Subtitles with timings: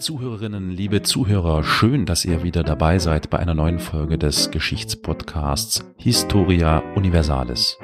[0.00, 1.62] Zuhörerinnen, liebe Zuhörer.
[1.62, 7.78] Schön, dass ihr wieder dabei seid bei einer neuen Folge des Geschichtspodcasts Historia Universalis.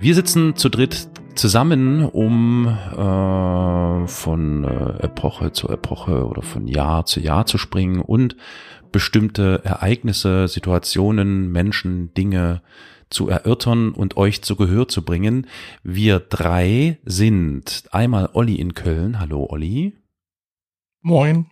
[0.00, 7.06] Wir sitzen zu dritt zusammen, um äh, von äh, Epoche zu Epoche oder von Jahr
[7.06, 8.36] zu Jahr zu springen und
[8.90, 12.60] bestimmte Ereignisse, Situationen, Menschen, Dinge
[13.08, 15.46] zu erörtern und euch zu Gehör zu bringen.
[15.84, 19.20] Wir drei sind einmal Olli in Köln.
[19.20, 19.99] Hallo Olli.
[21.02, 21.46] Moin.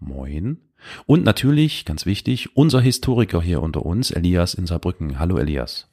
[0.00, 0.58] Moin.
[1.06, 5.20] Und natürlich, ganz wichtig, unser Historiker hier unter uns, Elias in Saarbrücken.
[5.20, 5.88] Hallo Elias.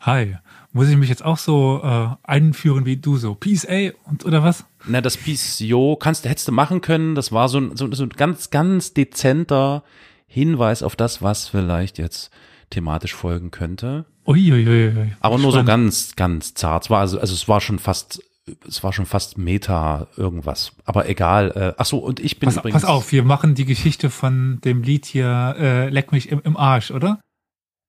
[0.00, 0.36] Hi.
[0.72, 3.34] Muss ich mich jetzt auch so äh, einführen wie du so?
[3.34, 4.64] Peace, ey, und, oder was?
[4.86, 7.16] Na, das Peace, jo, kannst, hättest du machen können.
[7.16, 9.82] Das war so ein, so, so ein ganz, ganz dezenter
[10.26, 12.30] Hinweis auf das, was vielleicht jetzt
[12.70, 14.04] thematisch folgen könnte.
[14.26, 15.12] Uiuiui.
[15.20, 16.84] Aber nur so ganz, ganz zart.
[16.84, 18.22] Es war also, also es war schon fast,
[18.66, 20.72] es war schon fast Meta irgendwas.
[20.84, 21.50] Aber egal.
[21.54, 22.82] Äh, ach so, und ich bin pass, übrigens.
[22.82, 26.56] Pass auf, wir machen die Geschichte von dem Lied hier äh, Leck mich im, im
[26.56, 27.20] Arsch, oder?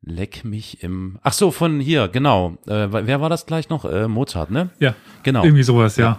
[0.01, 1.19] Leck mich im.
[1.23, 2.57] Ach so, von hier, genau.
[2.67, 3.85] Äh, wer war das gleich noch?
[3.85, 4.69] Äh, Mozart, ne?
[4.79, 4.95] Ja.
[5.23, 5.43] Genau.
[5.43, 6.17] Irgendwie sowas, ja.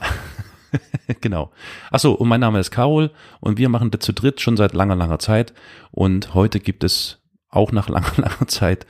[1.20, 1.50] genau.
[1.90, 3.10] Ach so, und mein Name ist Carol
[3.40, 5.54] und wir machen das zu dritt schon seit langer, langer Zeit.
[5.90, 8.86] Und heute gibt es auch nach langer, langer Zeit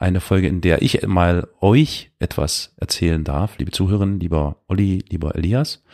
[0.00, 5.36] eine Folge, in der ich mal euch etwas erzählen darf, liebe Zuhörerinnen, lieber Olli, lieber
[5.36, 5.84] Elias.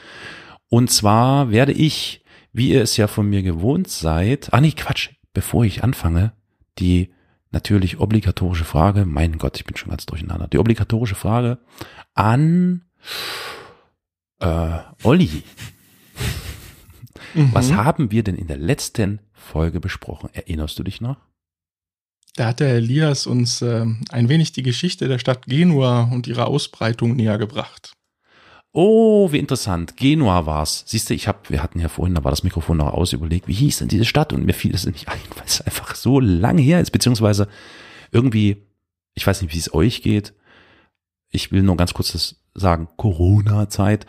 [0.69, 5.11] Und zwar werde ich, wie ihr es ja von mir gewohnt seid, ah nee, Quatsch,
[5.35, 6.33] bevor ich anfange,
[6.79, 7.13] die
[7.51, 11.59] natürlich obligatorische Frage, mein Gott, ich bin schon ganz durcheinander, die obligatorische Frage
[12.15, 12.85] an
[14.41, 15.43] äh, Olli.
[17.35, 17.51] Mhm.
[17.53, 20.31] Was haben wir denn in der letzten Folge besprochen?
[20.33, 21.26] Erinnerst du dich noch?
[22.37, 26.49] Da hat der Elias uns äh, ein wenig die Geschichte der Stadt Genua und ihrer
[26.49, 27.95] Ausbreitung näher gebracht.
[28.73, 29.97] Oh, wie interessant.
[29.97, 30.85] Genua war's.
[30.87, 33.49] Siehst du, ich hab, wir hatten ja vorhin, da war das Mikrofon noch aus, überlegt,
[33.49, 34.35] wie hieß denn diese Stadt?
[34.35, 37.49] Und mir fiel es nicht ein, weil es einfach so lange her ist, beziehungsweise
[38.13, 38.67] irgendwie,
[39.15, 40.35] ich weiß nicht, wie es euch geht.
[41.31, 44.05] Ich will nur ganz kurz das sagen, Corona-Zeit.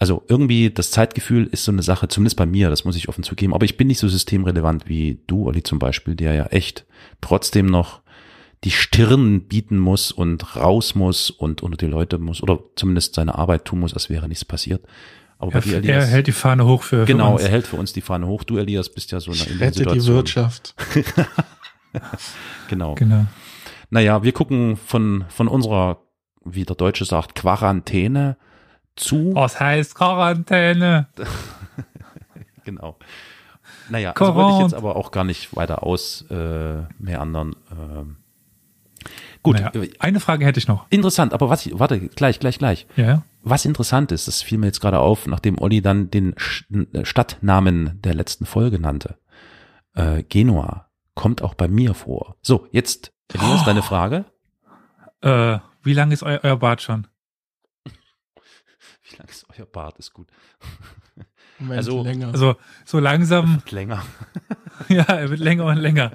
[0.00, 3.22] Also irgendwie das Zeitgefühl ist so eine Sache, zumindest bei mir, das muss ich offen
[3.22, 3.52] zugeben.
[3.52, 6.86] Aber ich bin nicht so systemrelevant wie du, Olli zum Beispiel, der ja echt
[7.20, 8.00] trotzdem noch
[8.64, 13.34] die Stirn bieten muss und raus muss und unter die Leute muss oder zumindest seine
[13.34, 14.86] Arbeit tun muss, als wäre nichts passiert.
[15.38, 17.66] Aber er, bei dir, Elias, er hält die Fahne hoch für, genau, für er hält
[17.66, 18.42] für uns die Fahne hoch.
[18.44, 19.98] Du, Elias, bist ja so eine in Situation.
[19.98, 20.74] die Wirtschaft.
[22.68, 22.94] genau.
[22.94, 23.26] genau.
[23.90, 26.02] Naja, wir gucken von, von unserer,
[26.42, 28.38] wie der Deutsche sagt, Quarantäne
[29.00, 29.34] zu.
[29.34, 31.08] Was heißt Quarantäne?
[32.64, 32.96] genau.
[33.88, 37.56] Naja, also wollte ich jetzt aber auch gar nicht weiter aus äh, mehr anderen.
[37.72, 38.16] Ähm,
[39.42, 39.56] Gut.
[39.60, 40.86] Naja, eine Frage hätte ich noch.
[40.90, 42.86] Interessant, aber was, warte, gleich, gleich, gleich.
[42.96, 43.22] Ja.
[43.42, 46.34] Was interessant ist, das fiel mir jetzt gerade auf, nachdem Olli dann den
[46.92, 49.18] äh, Stadtnamen der letzten Folge nannte.
[49.94, 52.36] Äh, Genua kommt auch bei mir vor.
[52.42, 53.64] So, jetzt, Elias, oh.
[53.64, 54.26] deine Frage.
[55.22, 57.06] Äh, wie lang ist eu euer Bart schon?
[59.20, 59.98] Lang ist euer Bart?
[59.98, 60.28] Ist gut.
[61.58, 62.28] Moment, also, länger.
[62.28, 63.62] also so langsam.
[63.70, 64.02] länger.
[64.88, 66.12] ja, er wird länger und länger.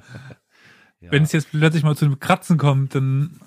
[1.00, 1.12] Ja.
[1.12, 3.40] Wenn es jetzt plötzlich mal zu einem Kratzen kommt, dann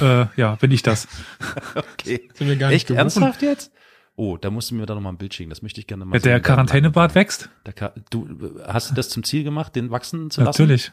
[0.00, 1.06] äh, ja, bin ich das.
[1.74, 2.28] okay.
[2.34, 2.98] Sind wir gar nicht Echt gerufen?
[2.98, 3.72] ernsthaft jetzt?
[4.14, 5.50] Oh, da musst du mir da nochmal ein Bild schicken.
[5.50, 6.16] Das möchte ich gerne mal.
[6.16, 7.50] Ja, der Quarantänebart wächst?
[7.64, 10.62] Der, du hast du das zum Ziel gemacht, den wachsen zu lassen?
[10.62, 10.92] Natürlich.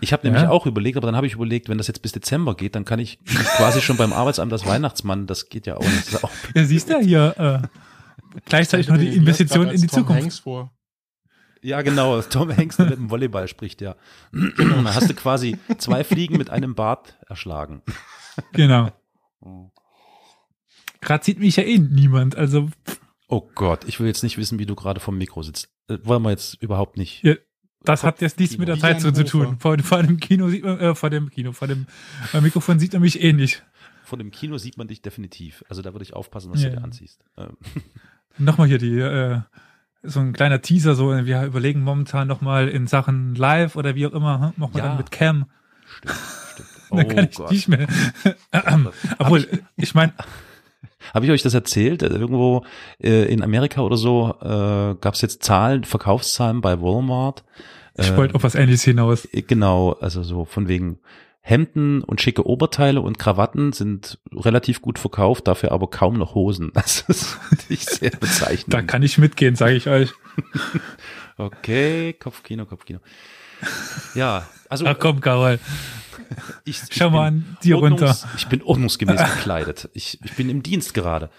[0.00, 0.50] Ich habe nämlich ja.
[0.50, 2.98] auch überlegt, aber dann habe ich überlegt, wenn das jetzt bis Dezember geht, dann kann
[2.98, 3.18] ich
[3.56, 6.22] quasi schon beim Arbeitsamt das Weihnachtsmann, das geht ja auch nicht.
[6.24, 10.22] Auch ja, siehst du hier äh, gleichzeitig noch die Investition in die Tom Zukunft.
[10.22, 10.72] Hanks vor.
[11.62, 12.20] Ja, genau.
[12.30, 13.96] Tom Hanks, der mit dem Volleyball spricht, ja.
[14.32, 17.82] Genau, dann hast du quasi zwei Fliegen mit einem Bart erschlagen.
[18.52, 18.90] Genau.
[21.00, 22.68] Gerade sieht mich ja eh niemand, also.
[23.28, 25.68] Oh Gott, ich will jetzt nicht wissen, wie du gerade vom Mikro sitzt.
[25.88, 27.22] Äh, wollen wir jetzt überhaupt nicht.
[27.22, 27.34] Ja,
[27.84, 29.56] das hat jetzt nichts mit der Zeit zu, zu tun.
[29.58, 31.86] Vor, vor, dem Kino sieht man, äh, vor dem Kino, vor dem
[32.32, 33.62] äh, Mikrofon sieht man mich eh nicht.
[34.04, 35.64] Vor dem Kino sieht man dich definitiv.
[35.68, 36.70] Also da würde ich aufpassen, was ja.
[36.70, 37.20] du dir anziehst.
[37.36, 37.56] Ähm.
[38.38, 39.40] Nochmal hier die, äh,
[40.02, 44.12] so ein kleiner Teaser, so wir überlegen momentan nochmal in Sachen Live oder wie auch
[44.12, 44.88] immer, hm, machen wir ja.
[44.88, 45.46] dann mit Cam.
[45.86, 46.14] Stimmt,
[46.52, 46.68] stimmt.
[46.90, 47.50] Oh dann kann ich Gott.
[47.50, 47.86] nicht mehr.
[49.18, 50.12] Obwohl, ich, ich meine.
[51.12, 52.02] Habe ich euch das erzählt?
[52.02, 52.64] Irgendwo
[53.02, 57.44] äh, in Amerika oder so äh, gab es jetzt Zahlen, Verkaufszahlen bei Walmart.
[57.96, 59.26] Ich äh, wollte auf was Ähnliches hinaus.
[59.32, 60.98] Äh, genau, also so von wegen
[61.46, 66.72] Hemden und schicke Oberteile und Krawatten sind relativ gut verkauft, dafür aber kaum noch Hosen.
[66.74, 68.72] Das ist nicht sehr bezeichnend.
[68.72, 70.10] da kann ich mitgehen, sage ich euch.
[71.36, 73.00] okay, Kopfkino, Kopfkino.
[74.14, 74.86] Ja, also.
[74.86, 75.58] Ach komm, Karol.
[76.64, 78.16] Ich, ich Schau mal an dir runter.
[78.36, 79.88] Ich bin ordnungsgemäß gekleidet.
[79.92, 81.30] Ich, ich bin im Dienst gerade.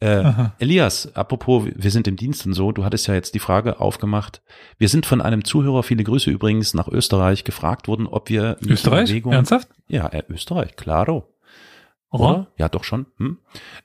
[0.00, 3.80] Äh, Elias, apropos, wir sind im Dienst und so, du hattest ja jetzt die Frage
[3.80, 4.40] aufgemacht.
[4.78, 9.10] Wir sind von einem Zuhörer, viele Grüße übrigens, nach Österreich gefragt worden, ob wir Österreich?
[9.10, 9.68] Erwägung, Ernsthaft?
[9.88, 11.28] Ja, äh, Österreich, claro.
[12.10, 12.46] Oder?
[12.56, 13.06] Ja, doch schon.
[13.18, 13.38] Hm?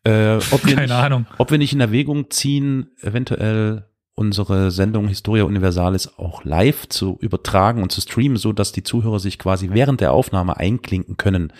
[0.03, 1.25] Äh, ob wir Keine nicht, Ahnung.
[1.37, 3.85] Ob wir nicht in Erwägung ziehen, eventuell
[4.15, 9.19] unsere Sendung Historia Universalis auch live zu übertragen und zu streamen, so dass die Zuhörer
[9.19, 11.51] sich quasi während der Aufnahme einklinken können.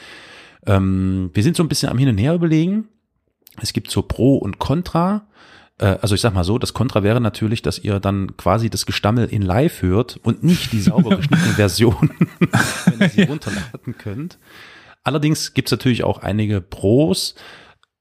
[0.66, 2.88] Ähm, wir sind so ein bisschen am Hin und Her überlegen.
[3.62, 5.28] Es gibt so Pro und Contra.
[5.78, 8.86] Äh, also ich sag mal so, das Contra wäre natürlich, dass ihr dann quasi das
[8.86, 12.12] Gestammel in live hört und nicht die sauber geschnittene Version,
[12.86, 14.40] wenn ihr sie runterladen könnt.
[15.04, 17.36] Allerdings gibt's natürlich auch einige Pros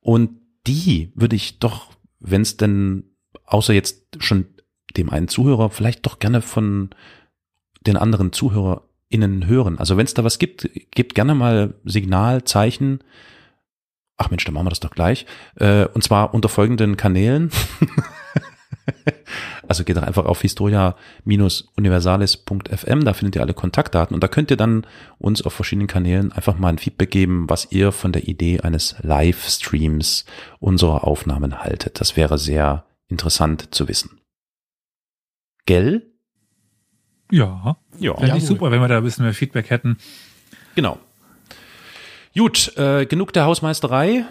[0.01, 1.91] und die würde ich doch,
[2.21, 3.13] wenn es denn
[3.44, 4.46] außer jetzt schon
[4.96, 6.91] dem einen Zuhörer, vielleicht doch gerne von
[7.87, 9.79] den anderen ZuhörerInnen hören.
[9.79, 13.00] Also wenn es da was gibt, gebt gerne mal Signal, Zeichen.
[14.17, 15.26] Ach Mensch, dann machen wir das doch gleich.
[15.56, 17.50] Äh, und zwar unter folgenden Kanälen.
[19.69, 24.56] also geht doch einfach auf historia-universalis.fm, da findet ihr alle Kontaktdaten und da könnt ihr
[24.56, 24.87] dann
[25.19, 28.96] uns auf verschiedenen Kanälen einfach mal ein Feedback geben, was ihr von der Idee eines
[29.02, 30.25] Livestreams
[30.61, 32.00] unserer Aufnahmen haltet.
[32.00, 34.21] Das wäre sehr interessant zu wissen.
[35.67, 36.11] Gell?
[37.31, 37.77] Ja.
[37.99, 38.17] Ja.
[38.17, 39.99] Fände ich super, wenn wir da ein bisschen mehr Feedback hätten.
[40.75, 40.99] Genau.
[42.37, 44.25] Gut, äh, genug der Hausmeisterei.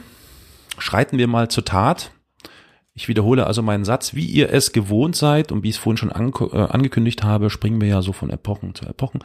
[0.77, 2.11] Schreiten wir mal zur Tat.
[2.93, 5.97] Ich wiederhole also meinen Satz, wie ihr es gewohnt seid und wie ich es vorhin
[5.97, 9.23] schon äh, angekündigt habe, springen wir ja so von Epochen zu Epochen.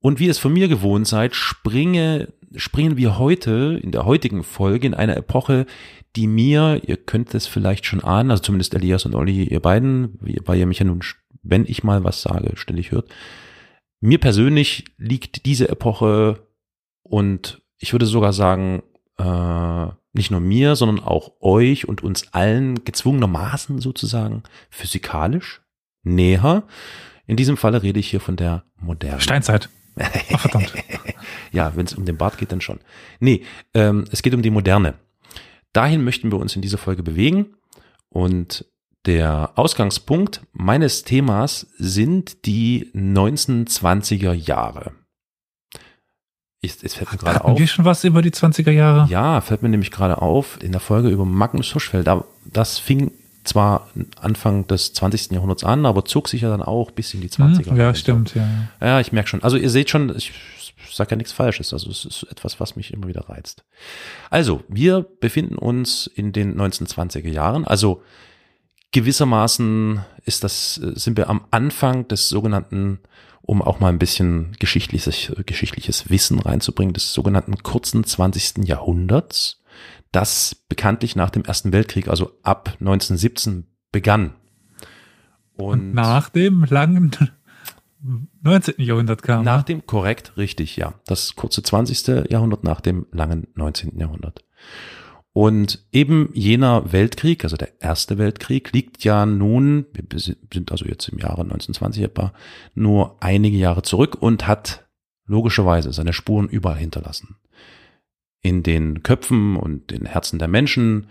[0.00, 4.42] Und wie ihr es von mir gewohnt seid, springe, springen wir heute, in der heutigen
[4.42, 5.66] Folge, in eine Epoche,
[6.16, 10.18] die mir, ihr könnt es vielleicht schon ahnen, also zumindest Elias und Olli, ihr beiden,
[10.44, 11.02] weil ihr mich ja nun,
[11.42, 13.08] wenn ich mal was sage, ständig hört.
[14.00, 16.46] Mir persönlich liegt diese Epoche
[17.02, 18.82] und ich würde sogar sagen,
[19.18, 25.62] äh, nicht nur mir, sondern auch euch und uns allen gezwungenermaßen sozusagen physikalisch
[26.02, 26.64] näher.
[27.26, 29.20] In diesem Falle rede ich hier von der modernen.
[29.20, 29.68] Steinzeit.
[29.98, 30.72] Ach, verdammt.
[31.52, 32.80] ja, wenn es um den Bart geht, dann schon.
[33.18, 33.42] Nee,
[33.74, 34.94] ähm, es geht um die Moderne.
[35.72, 37.54] Dahin möchten wir uns in dieser Folge bewegen.
[38.08, 38.66] Und
[39.06, 44.92] der Ausgangspunkt meines Themas sind die 1920er Jahre.
[46.60, 47.58] Ich, es fällt mir gerade auf.
[47.58, 49.10] wir schon was über die 20er Jahre?
[49.10, 53.12] Ja, fällt mir nämlich gerade auf, in der Folge über Magnus Hirschfeld, da, das fing
[53.44, 53.88] zwar
[54.20, 55.32] Anfang des 20.
[55.32, 57.70] Jahrhunderts an, aber zog sich ja dann auch bis in die 20er.
[57.70, 58.46] Hm, ja, stimmt, ja.
[58.80, 59.42] Ja, ich merke schon.
[59.42, 60.32] Also ihr seht schon, ich
[60.92, 61.72] sage ja nichts Falsches.
[61.72, 63.64] Also es ist etwas, was mich immer wieder reizt.
[64.28, 67.64] Also, wir befinden uns in den 1920er Jahren.
[67.64, 68.02] Also
[68.92, 73.00] gewissermaßen ist das, sind wir am Anfang des sogenannten,
[73.42, 78.66] um auch mal ein bisschen geschichtliches, geschichtliches Wissen reinzubringen, des sogenannten kurzen 20.
[78.68, 79.59] Jahrhunderts,
[80.12, 84.34] das bekanntlich nach dem Ersten Weltkrieg, also ab 1917 begann.
[85.54, 87.10] Und, Und nach dem langen
[88.42, 88.74] 19.
[88.78, 89.44] Jahrhundert kam.
[89.44, 90.94] Nach dem, korrekt, richtig, ja.
[91.06, 92.30] Das kurze 20.
[92.30, 93.98] Jahrhundert nach dem langen 19.
[93.98, 94.44] Jahrhundert.
[95.32, 101.08] Und eben jener Weltkrieg, also der Erste Weltkrieg, liegt ja nun, wir sind also jetzt
[101.08, 102.32] im Jahre 1920 etwa,
[102.74, 104.88] nur einige Jahre zurück und hat
[105.26, 107.36] logischerweise seine Spuren überall hinterlassen.
[108.42, 111.06] In den Köpfen und den Herzen der Menschen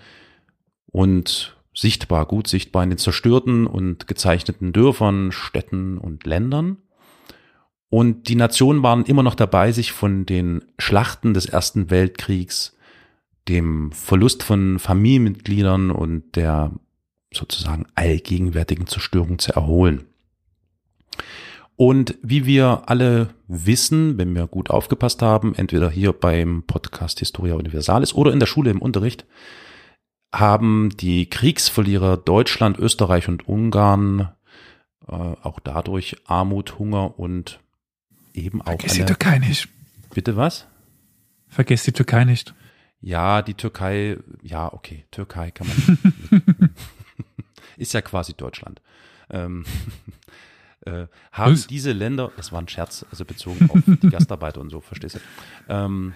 [0.92, 6.78] und sichtbar, gut sichtbar in den zerstörten und gezeichneten Dörfern, Städten und Ländern.
[7.90, 12.78] Und die Nationen waren immer noch dabei, sich von den Schlachten des Ersten Weltkriegs,
[13.48, 16.72] dem Verlust von Familienmitgliedern und der
[17.34, 20.06] sozusagen allgegenwärtigen Zerstörung zu erholen.
[21.80, 27.56] Und wie wir alle wissen, wenn wir gut aufgepasst haben, entweder hier beim Podcast Historia
[27.56, 29.26] Universalis oder in der Schule im Unterricht,
[30.36, 34.28] haben die Kriegsverlierer Deutschland, Österreich und Ungarn
[35.08, 37.62] äh, auch dadurch Armut, Hunger und
[38.34, 38.82] eben auch.
[38.82, 39.70] Vergiss die Türkei nicht.
[40.14, 40.68] Bitte was?
[41.48, 42.54] Vergiss die Türkei nicht.
[43.00, 46.52] Ja, die Türkei, ja, okay, Türkei kann man.
[47.78, 48.82] ist ja quasi Deutschland.
[49.30, 49.64] Ähm,
[50.86, 51.68] äh, haben Was?
[51.68, 55.20] diese Länder, das war ein Scherz, also bezogen auf die Gastarbeiter und so, verstehst du?
[55.68, 56.14] Ähm,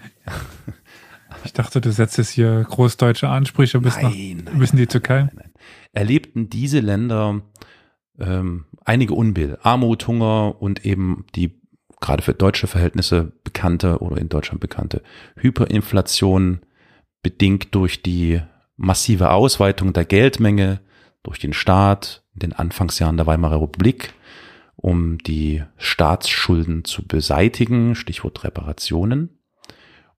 [1.44, 4.86] ich dachte, du setzt jetzt hier großdeutsche Ansprüche bis, nein, nach, nein, bis in die
[4.86, 5.28] Türkei.
[5.34, 5.52] Nein,
[5.92, 7.42] Erlebten diese Länder
[8.18, 11.60] ähm, einige Unbill, Armut, Hunger und eben die
[12.00, 15.02] gerade für deutsche Verhältnisse bekannte oder in Deutschland bekannte
[15.36, 16.60] Hyperinflation,
[17.22, 18.40] bedingt durch die
[18.76, 20.80] massive Ausweitung der Geldmenge
[21.22, 24.12] durch den Staat in den Anfangsjahren der Weimarer Republik,
[24.76, 29.38] um die Staatsschulden zu beseitigen, Stichwort Reparationen.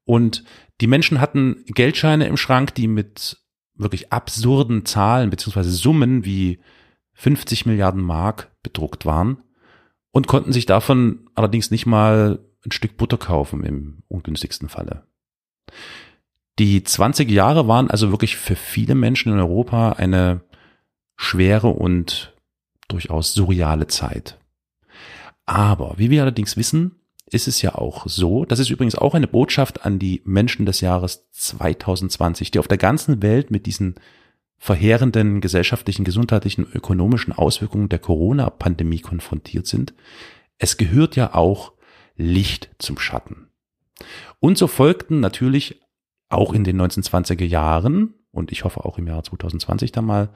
[0.04, 0.44] Und
[0.80, 3.38] die Menschen hatten Geldscheine im Schrank, die mit
[3.74, 6.60] wirklich absurden Zahlen beziehungsweise Summen wie
[7.14, 9.42] 50 Milliarden Mark bedruckt waren
[10.12, 15.06] und konnten sich davon allerdings nicht mal ein Stück Butter kaufen im ungünstigsten Falle.
[16.58, 20.40] Die 20 Jahre waren also wirklich für viele Menschen in Europa eine
[21.16, 22.34] schwere und
[22.88, 24.38] durchaus surreale Zeit.
[25.46, 26.96] Aber wie wir allerdings wissen,
[27.30, 30.80] ist es ja auch so, das ist übrigens auch eine Botschaft an die Menschen des
[30.80, 33.96] Jahres 2020, die auf der ganzen Welt mit diesen
[34.58, 39.94] verheerenden gesellschaftlichen, gesundheitlichen, ökonomischen Auswirkungen der Corona-Pandemie konfrontiert sind.
[40.58, 41.72] Es gehört ja auch
[42.16, 43.48] Licht zum Schatten.
[44.40, 45.80] Und so folgten natürlich
[46.28, 50.30] auch in den 1920er Jahren und ich hoffe auch im Jahr 2020 dann mal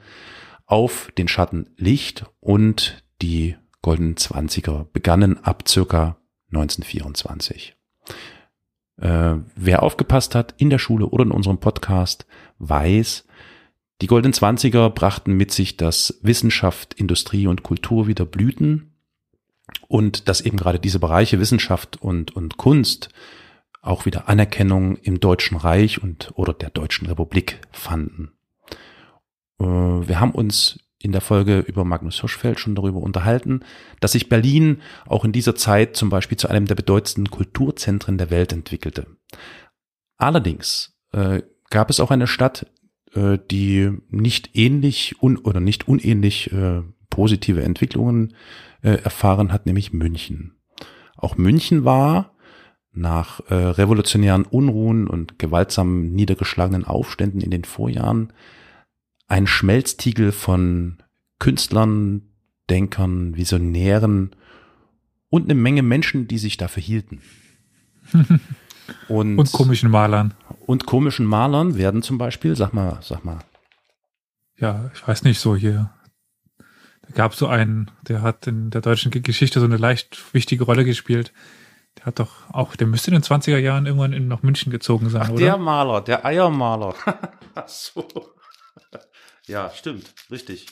[0.65, 6.17] auf den Schatten Licht und die goldenen Zwanziger begannen ab circa
[6.51, 7.75] 1924.
[8.97, 12.25] Äh, wer aufgepasst hat in der Schule oder in unserem Podcast,
[12.59, 13.25] weiß,
[14.01, 18.93] die goldenen Zwanziger brachten mit sich, dass Wissenschaft, Industrie und Kultur wieder blühten
[19.87, 23.09] und dass eben gerade diese Bereiche Wissenschaft und, und Kunst
[23.81, 28.31] auch wieder Anerkennung im Deutschen Reich und oder der Deutschen Republik fanden.
[29.59, 33.61] Äh, wir haben uns in der Folge über Magnus Hirschfeld schon darüber unterhalten,
[33.99, 38.29] dass sich Berlin auch in dieser Zeit zum Beispiel zu einem der bedeutendsten Kulturzentren der
[38.29, 39.07] Welt entwickelte.
[40.17, 42.67] Allerdings äh, gab es auch eine Stadt,
[43.13, 48.35] äh, die nicht ähnlich un oder nicht unähnlich äh, positive Entwicklungen
[48.81, 50.55] äh, erfahren hat, nämlich München.
[51.17, 52.35] Auch München war
[52.93, 58.33] nach äh, revolutionären Unruhen und gewaltsam niedergeschlagenen Aufständen in den Vorjahren
[59.31, 60.97] ein Schmelztiegel von
[61.39, 62.23] Künstlern,
[62.69, 64.35] Denkern, Visionären
[65.29, 67.21] und eine Menge Menschen, die sich dafür hielten.
[69.07, 70.33] und, und komischen Malern.
[70.65, 73.39] Und komischen Malern werden zum Beispiel, sag mal, sag mal.
[74.57, 75.91] Ja, ich weiß nicht, so hier.
[76.57, 80.83] Da gab so einen, der hat in der deutschen Geschichte so eine leicht wichtige Rolle
[80.83, 81.31] gespielt.
[81.99, 85.09] Der hat doch auch, der müsste in den 20er Jahren irgendwann in, nach München gezogen
[85.09, 85.39] sein, Ach, oder?
[85.39, 86.95] Der Maler, der Eiermaler.
[87.55, 88.05] Ach so.
[89.47, 90.67] Ja, stimmt, richtig.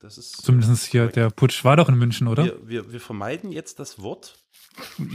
[0.00, 2.44] Das ist Zumindest hier, der Putsch war doch in München, oder?
[2.44, 4.36] Wir, wir, wir vermeiden jetzt das Wort.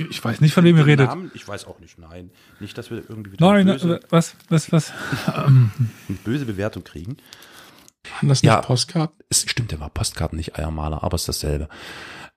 [0.09, 1.09] Ich weiß nicht, von wem ihr redet.
[1.09, 2.31] Namen, ich weiß auch nicht, nein.
[2.61, 4.93] Nicht, dass wir irgendwie wieder nein, böse, was, was, was?
[5.27, 5.71] eine
[6.23, 7.17] böse Bewertung kriegen.
[8.15, 9.17] Waren das nicht ja, Postkarten?
[9.29, 11.67] Es stimmt, der war Postkarten, nicht Eiermaler, aber es ist dasselbe.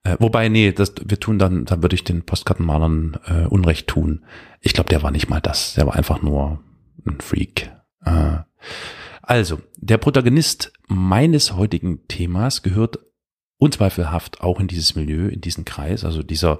[0.02, 4.24] Äh, wobei, nee, das, wir tun dann, dann würde ich den Postkartenmalern äh, Unrecht tun.
[4.60, 5.74] Ich glaube, der war nicht mal das.
[5.74, 6.64] Der war einfach nur
[7.06, 7.70] ein Freak.
[8.04, 8.38] Äh,
[9.30, 12.98] also, der Protagonist meines heutigen Themas gehört
[13.58, 16.58] unzweifelhaft auch in dieses Milieu, in diesen Kreis, also dieser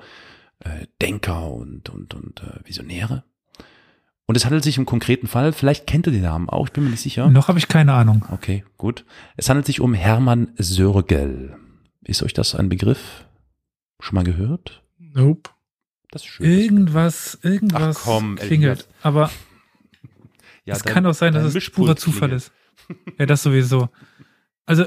[0.61, 3.25] äh, Denker und, und, und äh, Visionäre.
[4.25, 6.85] Und es handelt sich im konkreten Fall, vielleicht kennt ihr den Namen auch, ich bin
[6.85, 7.29] mir nicht sicher.
[7.29, 8.25] Noch habe ich keine Ahnung.
[8.31, 9.05] Okay, gut.
[9.37, 11.57] Es handelt sich um Hermann Sörgel.
[12.05, 13.27] Ist euch das ein Begriff?
[13.99, 14.85] Schon mal gehört?
[14.97, 15.51] Nope.
[16.13, 16.47] Das ist schön.
[16.47, 18.87] Irgendwas, irgendwas Ach komm, klingelt.
[19.03, 19.29] Aber
[20.65, 22.43] ja, es kann auch sein, dass es purer Zufall klingelt.
[22.43, 22.53] ist
[23.19, 23.89] ja, das sowieso.
[24.67, 24.85] Also,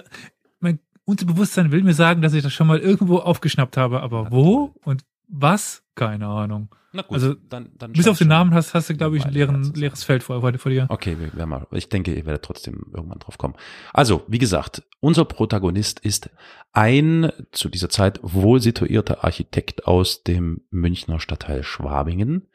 [0.60, 4.74] mein Unterbewusstsein will mir sagen, dass ich das schon mal irgendwo aufgeschnappt habe, aber wo
[4.84, 5.84] und was?
[5.96, 6.70] Keine Ahnung.
[6.96, 9.34] Na gut, also, dann, dann bis auf den Namen hast, hast du, glaube ich, ein
[9.34, 10.86] leeren, leeres Feld vor, vor dir.
[10.90, 11.66] Okay, wir, wir mal.
[11.72, 13.56] Ich denke, ihr werdet trotzdem irgendwann drauf kommen.
[13.94, 16.30] Also, wie gesagt, unser Protagonist ist
[16.72, 22.48] ein zu dieser Zeit wohl situierter Architekt aus dem Münchner Stadtteil Schwabingen,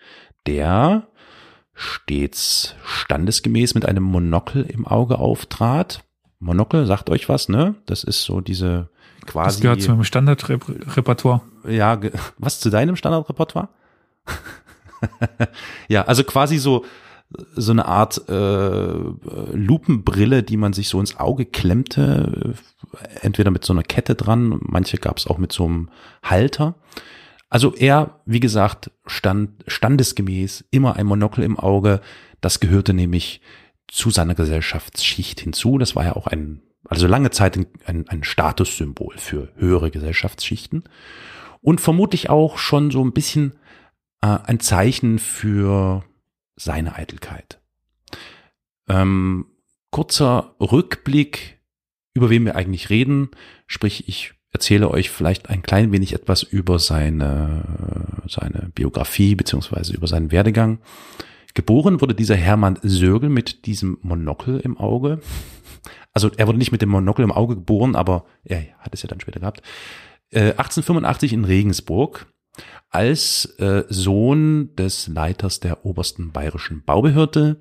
[0.46, 1.08] der
[1.78, 6.02] stets standesgemäß mit einem Monokel im Auge auftrat.
[6.40, 7.76] Monokel sagt euch was, ne?
[7.86, 8.90] Das ist so diese
[9.26, 9.56] quasi.
[9.56, 11.42] Das gehört zu meinem Standardrepertoire.
[11.66, 11.98] Ja,
[12.36, 13.68] was zu deinem Standardrepertoire?
[15.88, 16.84] ja, also quasi so
[17.54, 18.92] so eine Art äh,
[19.52, 22.54] Lupenbrille, die man sich so ins Auge klemmte,
[23.20, 25.90] entweder mit so einer Kette dran, manche gab es auch mit so einem
[26.22, 26.74] Halter.
[27.48, 32.00] Also er, wie gesagt, stand standesgemäß immer ein Monokel im Auge.
[32.40, 33.40] Das gehörte nämlich
[33.86, 35.78] zu seiner Gesellschaftsschicht hinzu.
[35.78, 40.84] Das war ja auch ein, also lange Zeit ein, ein Statussymbol für höhere Gesellschaftsschichten.
[41.60, 43.54] Und vermutlich auch schon so ein bisschen
[44.20, 46.04] äh, ein Zeichen für
[46.56, 47.60] seine Eitelkeit.
[48.88, 49.46] Ähm,
[49.90, 51.60] kurzer Rückblick,
[52.14, 53.30] über wen wir eigentlich reden.
[53.66, 60.06] Sprich, ich erzähle euch vielleicht ein klein wenig etwas über seine, seine Biografie beziehungsweise über
[60.06, 60.78] seinen Werdegang.
[61.54, 65.20] Geboren wurde dieser Hermann Sörgel mit diesem Monokel im Auge.
[66.12, 69.08] Also er wurde nicht mit dem Monokel im Auge geboren, aber er hat es ja
[69.08, 69.62] dann später gehabt.
[70.30, 72.26] Äh, 1885 in Regensburg
[72.90, 77.60] als äh, Sohn des Leiters der obersten bayerischen Baubehörde,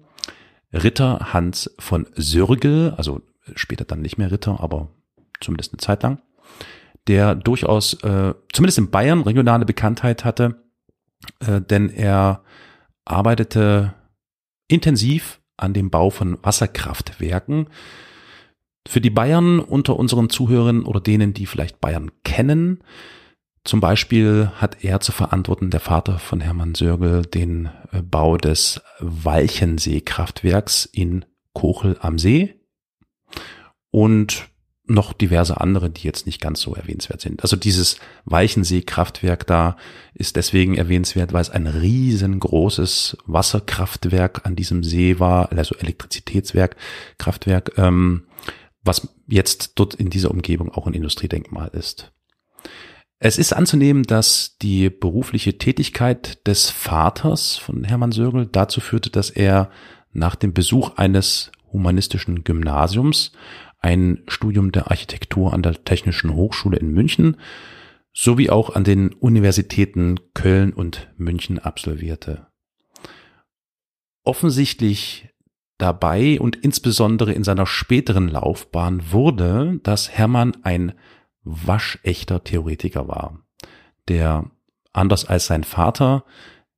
[0.74, 3.22] Ritter Hans von Sörgel, also
[3.56, 4.90] später dann nicht mehr Ritter, aber
[5.40, 6.22] zumindest eine Zeit lang,
[7.08, 10.64] der durchaus, äh, zumindest in Bayern, regionale Bekanntheit hatte,
[11.40, 12.44] äh, denn er
[13.06, 13.94] arbeitete
[14.68, 17.68] intensiv an dem Bau von Wasserkraftwerken.
[18.88, 22.84] Für die Bayern unter unseren Zuhörern oder denen, die vielleicht Bayern kennen,
[23.68, 28.82] zum Beispiel hat er zu verantworten, der Vater von Hermann Sörgel, den äh, Bau des
[29.00, 32.56] Walchensee-Kraftwerks in Kochel am See
[33.92, 34.48] und
[34.88, 37.42] noch diverse andere, die jetzt nicht ganz so erwähnenswert sind.
[37.42, 39.78] Also dieses Weichensee-Kraftwerk da
[40.14, 46.78] ist deswegen erwähnenswert, weil es ein riesengroßes Wasserkraftwerk an diesem See war, also Elektrizitätswerk,
[47.18, 48.24] Kraftwerk, ähm,
[48.84, 52.12] was jetzt dort in dieser Umgebung auch ein Industriedenkmal ist.
[53.20, 59.32] Es ist anzunehmen, dass die berufliche Tätigkeit des Vaters von Hermann Sögel dazu führte, dass
[59.32, 59.72] er
[60.14, 63.32] nach dem Besuch eines humanistischen Gymnasiums
[63.80, 67.38] ein Studium der Architektur an der Technischen Hochschule in München
[68.14, 72.48] sowie auch an den Universitäten Köln und München absolvierte.
[74.24, 75.30] Offensichtlich
[75.78, 80.94] dabei und insbesondere in seiner späteren Laufbahn wurde, dass Hermann ein
[81.44, 83.40] waschechter Theoretiker war,
[84.08, 84.50] der
[84.94, 86.26] anders als sein Vater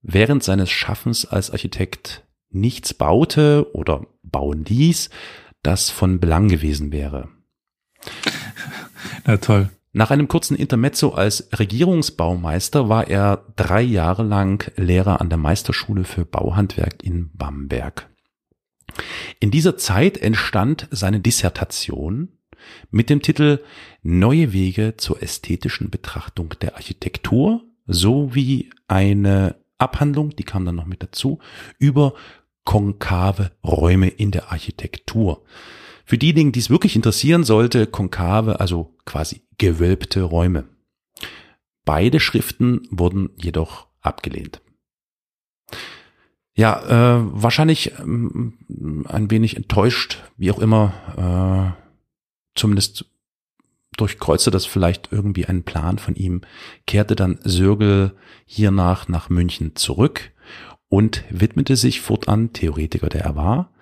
[0.01, 5.09] während seines Schaffens als Architekt nichts baute oder bauen ließ,
[5.63, 7.29] das von Belang gewesen wäre.
[9.25, 9.69] Na toll.
[9.91, 16.03] Nach einem kurzen Intermezzo als Regierungsbaumeister war er drei Jahre lang Lehrer an der Meisterschule
[16.03, 18.07] für Bauhandwerk in Bamberg.
[19.39, 22.29] In dieser Zeit entstand seine Dissertation
[22.91, 23.63] mit dem Titel
[24.03, 31.01] Neue Wege zur ästhetischen Betrachtung der Architektur sowie eine Abhandlung, die kam dann noch mit
[31.01, 31.39] dazu,
[31.79, 32.13] über
[32.69, 35.43] konkave Räume in der Architektur.
[36.05, 40.65] Für diejenigen, die es wirklich interessieren sollte, konkave, also quasi gewölbte Räume.
[41.83, 44.61] Beide Schriften wurden jedoch abgelehnt.
[46.53, 48.59] Ja, äh, wahrscheinlich ähm,
[49.07, 51.81] ein wenig enttäuscht, wie auch immer, äh,
[52.53, 53.05] zumindest
[53.97, 56.41] durchkreuzte das vielleicht irgendwie einen Plan von ihm,
[56.85, 60.31] kehrte dann Sörgel hiernach nach München zurück
[60.89, 63.73] und widmete sich fortan Theoretiker, der er war,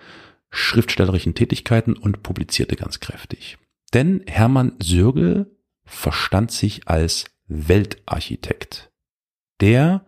[0.50, 3.58] schriftstellerischen Tätigkeiten und publizierte ganz kräftig.
[3.94, 8.92] Denn Hermann Sörgel verstand sich als Weltarchitekt,
[9.62, 10.06] der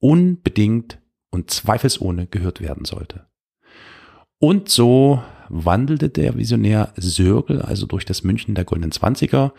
[0.00, 3.26] unbedingt und zweifelsohne gehört werden sollte.
[4.38, 9.54] Und so wandelte der Visionär Sörgel also durch das München der goldenen Zwanziger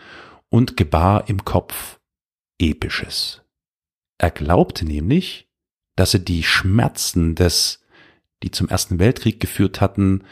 [0.48, 1.98] und gebar im Kopf
[2.58, 3.42] Episches.
[4.18, 5.48] Er glaubte nämlich,
[5.96, 7.84] dass er die Schmerzen des,
[8.42, 10.22] die zum Ersten Weltkrieg geführt hatten,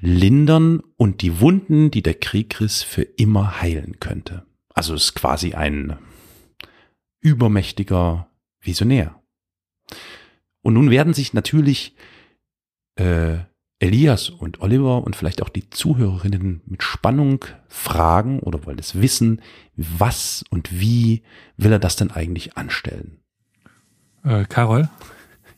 [0.00, 4.44] lindern und die Wunden, die der Krieg riss, für immer heilen könnte.
[4.74, 5.96] Also ist quasi ein
[7.20, 8.28] übermächtiger
[8.60, 9.22] Visionär.
[10.60, 11.94] Und nun werden sich natürlich
[12.96, 13.38] äh,
[13.78, 19.40] Elias und Oliver und vielleicht auch die Zuhörerinnen mit Spannung fragen oder wollen es wissen,
[19.74, 21.22] was und wie
[21.56, 23.21] will er das denn eigentlich anstellen?
[24.24, 24.88] Äh, Carol?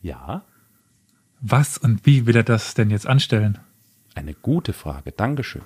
[0.02, 0.44] Ja.
[1.40, 3.58] Was und wie will er das denn jetzt anstellen?
[4.14, 5.62] Eine gute Frage, Dankeschön.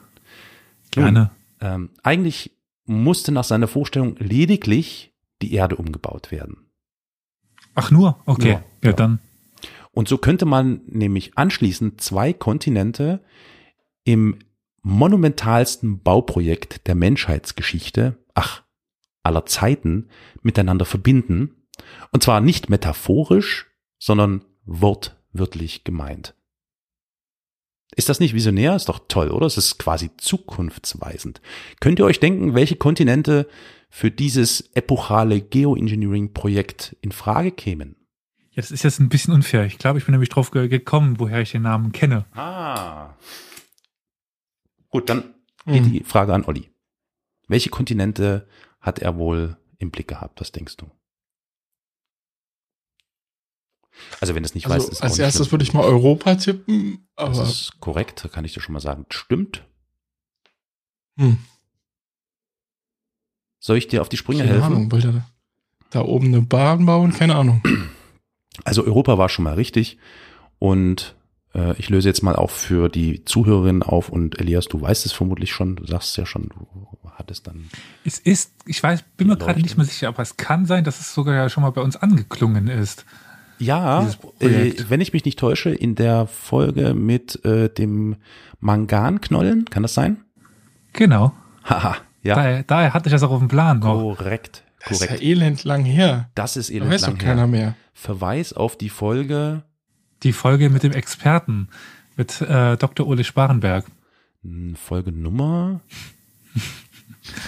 [0.90, 1.12] Gerne.
[1.12, 1.30] Nun,
[1.60, 2.52] ähm, eigentlich
[2.84, 6.66] musste nach seiner Vorstellung lediglich die Erde umgebaut werden.
[7.74, 8.18] Ach nur?
[8.26, 9.20] Okay, nur, ja, ja dann.
[9.92, 13.20] Und so könnte man nämlich anschließend zwei Kontinente
[14.04, 14.38] im
[14.82, 18.62] monumentalsten Bauprojekt der Menschheitsgeschichte, ach,
[19.22, 20.08] aller Zeiten,
[20.42, 21.54] miteinander verbinden.
[22.10, 23.66] Und zwar nicht metaphorisch,
[23.98, 26.34] sondern wortwörtlich gemeint.
[27.96, 28.76] Ist das nicht visionär?
[28.76, 29.46] Ist doch toll, oder?
[29.46, 31.40] Es ist quasi zukunftsweisend.
[31.80, 33.48] Könnt ihr euch denken, welche Kontinente
[33.90, 37.96] für dieses epochale Geoengineering-Projekt in Frage kämen?
[38.50, 39.64] Jetzt ist jetzt ein bisschen unfair.
[39.64, 42.24] Ich glaube, ich bin nämlich drauf gekommen, woher ich den Namen kenne.
[42.34, 43.14] Ah.
[44.90, 45.34] Gut, dann
[45.66, 45.92] geht hm.
[45.92, 46.70] die Frage an Olli.
[47.46, 48.46] Welche Kontinente
[48.80, 50.40] hat er wohl im Blick gehabt?
[50.40, 50.90] Was denkst du?
[54.20, 57.06] Also wenn es nicht also, weiß, ist als erstes würde ich mal Europa tippen.
[57.16, 59.06] Aber das ist korrekt, kann ich dir schon mal sagen.
[59.10, 59.64] Stimmt.
[61.16, 61.38] Hm.
[63.60, 64.66] Soll ich dir auf die Sprünge Keine helfen?
[64.66, 65.26] Ahnung, will der
[65.90, 67.12] da oben eine Bahn bauen?
[67.12, 67.62] Keine Ahnung.
[68.64, 69.98] Also Europa war schon mal richtig
[70.58, 71.14] und
[71.54, 75.12] äh, ich löse jetzt mal auch für die Zuhörerinnen auf und Elias, du weißt es
[75.12, 76.66] vermutlich schon, du sagst es ja schon, du
[77.14, 77.70] hattest dann.
[78.04, 81.00] Es ist, ich weiß, bin mir gerade nicht mehr sicher, aber es kann sein, dass
[81.00, 83.04] es sogar ja schon mal bei uns angeklungen ist.
[83.58, 84.08] Ja,
[84.40, 88.16] äh, wenn ich mich nicht täusche, in der Folge mit äh, dem
[88.60, 90.18] Manganknollen, kann das sein?
[90.92, 91.32] Genau.
[91.64, 92.34] Haha, ja.
[92.34, 93.80] Daher, daher hatte ich das auch auf dem Plan.
[93.80, 94.00] Noch.
[94.00, 94.64] Korrekt.
[94.88, 95.14] Das korrekt.
[95.14, 96.30] ist ja elend lang her.
[96.34, 97.46] Das ist Da elend weiß lang doch keiner her.
[97.48, 97.74] mehr.
[97.94, 99.62] Verweis auf die Folge
[100.22, 101.68] Die Folge mit dem Experten,
[102.16, 103.06] mit äh, Dr.
[103.06, 103.84] Uli Sparenberg.
[104.42, 105.80] hm, Folge Nummer.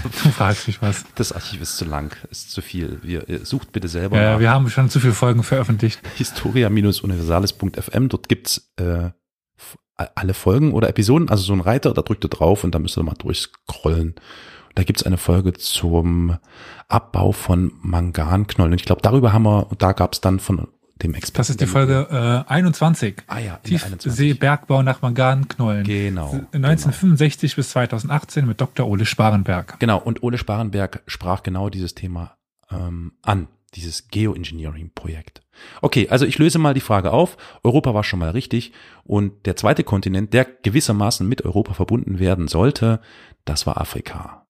[0.02, 1.04] Du fragst mich was.
[1.14, 2.98] Das Archiv ist zu lang, ist zu viel.
[3.02, 6.00] Wir, sucht bitte selber Ja, nach wir haben schon zu viele Folgen veröffentlicht.
[6.16, 8.08] historia-universales.fm.
[8.08, 9.10] Dort gibt's äh,
[10.14, 12.96] alle Folgen oder Episoden, also so ein Reiter, da drückt ihr drauf und da müsst
[12.96, 14.14] ihr mal durchscrollen.
[14.74, 16.38] Da gibt's eine Folge zum
[16.88, 18.72] Abbau von Manganknollen.
[18.72, 20.68] Und ich glaube, darüber haben wir, da gab's dann von
[21.02, 21.36] dem Experten.
[21.36, 23.22] Das ist die Folge äh, 21.
[23.26, 24.02] Ah ja, in der 21.
[24.02, 25.84] Tiefseebergbau nach Manganknollen.
[25.84, 26.32] Genau.
[26.52, 28.86] 1965 bis 2018 mit Dr.
[28.86, 29.78] Ole Sparenberg.
[29.80, 32.36] Genau, und Ole Sparenberg sprach genau dieses Thema
[32.70, 35.42] ähm, an, dieses Geoengineering-Projekt.
[35.82, 37.36] Okay, also ich löse mal die Frage auf.
[37.62, 38.72] Europa war schon mal richtig
[39.04, 43.00] und der zweite Kontinent, der gewissermaßen mit Europa verbunden werden sollte,
[43.44, 44.46] das war Afrika.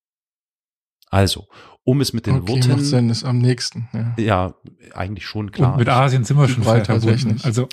[1.11, 1.49] Also,
[1.85, 3.89] um es mit den Okay, macht Wurzeln, Sinn, ist am nächsten.
[3.93, 4.15] Ja.
[4.19, 4.55] ja,
[4.95, 5.73] eigentlich schon klar.
[5.73, 6.87] Und mit Asien sind wir schon verbunden.
[6.87, 7.45] tatsächlich.
[7.45, 7.69] Also,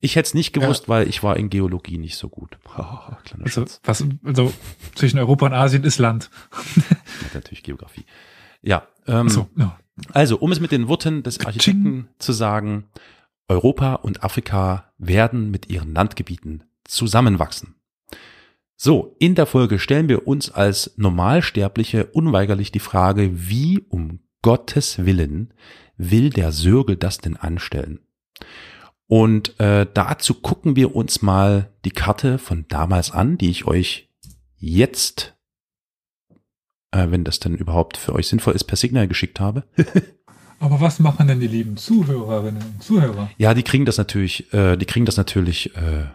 [0.00, 2.58] ich hätte es nicht gewusst, weil ich war in Geologie nicht so gut.
[3.24, 4.52] Kleiner also, was, also
[4.94, 6.30] zwischen Europa und Asien ist Land.
[7.34, 8.04] Natürlich Geografie.
[8.62, 9.78] Ja, ähm, So, ja.
[10.12, 12.86] Also, um es mit den Worten des Architekten zu sagen,
[13.48, 17.76] Europa und Afrika werden mit ihren Landgebieten zusammenwachsen.
[18.84, 25.06] So, in der Folge stellen wir uns als Normalsterbliche unweigerlich die Frage, wie um Gottes
[25.06, 25.54] Willen
[25.96, 28.00] will der Sörgel das denn anstellen?
[29.06, 34.10] Und äh, dazu gucken wir uns mal die Karte von damals an, die ich euch
[34.56, 35.36] jetzt,
[36.90, 39.62] äh, wenn das denn überhaupt für euch sinnvoll ist, per Signal geschickt habe.
[40.58, 43.30] Aber was machen denn die lieben Zuhörerinnen und Zuhörer?
[43.38, 46.06] Ja, die kriegen das natürlich, äh, die kriegen das natürlich äh,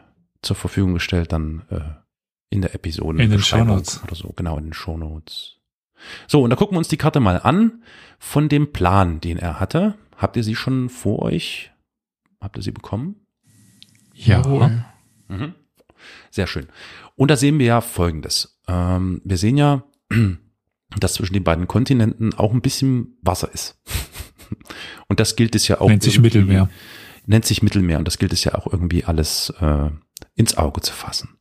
[0.41, 2.06] zur Verfügung gestellt dann äh,
[2.49, 3.21] in der Episode.
[3.21, 4.03] In den Shownotes.
[4.03, 5.55] Oder so, genau, in den Shownotes.
[6.27, 7.83] So, und da gucken wir uns die Karte mal an
[8.19, 9.95] von dem Plan, den er hatte.
[10.15, 11.71] Habt ihr sie schon vor euch?
[12.39, 13.15] Habt ihr sie bekommen?
[14.13, 14.83] Jawohl.
[15.27, 15.53] Mhm.
[16.31, 16.67] Sehr schön.
[17.15, 18.59] Und da sehen wir ja Folgendes.
[18.67, 19.83] Ähm, wir sehen ja,
[20.99, 23.79] dass zwischen den beiden Kontinenten auch ein bisschen Wasser ist.
[25.07, 25.89] Und das gilt es ja auch.
[25.89, 26.69] Nennt sich irgendwie- Mittelmeer.
[27.25, 27.97] Nennt sich Mittelmeer.
[27.97, 29.89] Und das gilt es ja auch irgendwie alles äh,
[30.35, 31.36] ins Auge zu fassen.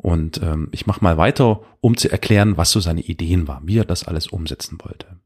[0.00, 3.78] Und ähm, ich mache mal weiter, um zu erklären, was so seine Ideen waren, wie
[3.78, 5.18] er das alles umsetzen wollte.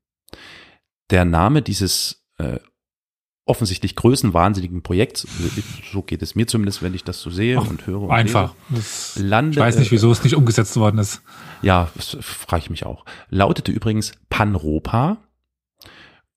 [1.10, 2.58] Der Name dieses äh,
[3.44, 5.26] offensichtlich größenwahnsinnigen Projekts,
[5.92, 8.02] so geht es mir zumindest, wenn ich das so sehe Ach, und höre.
[8.02, 8.54] Und Einfach.
[8.70, 11.22] Lese, Das, Lande, ich weiß nicht, äh, wieso es nicht umgesetzt worden ist.
[11.60, 13.04] ja, das frage ich mich auch.
[13.28, 15.18] Lautete übrigens Panropa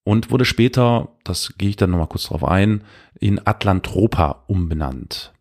[0.04, 2.84] und wurde später, das gehe ich dann nochmal kurz drauf ein,
[3.20, 5.32] in Atlantropa umbenannt.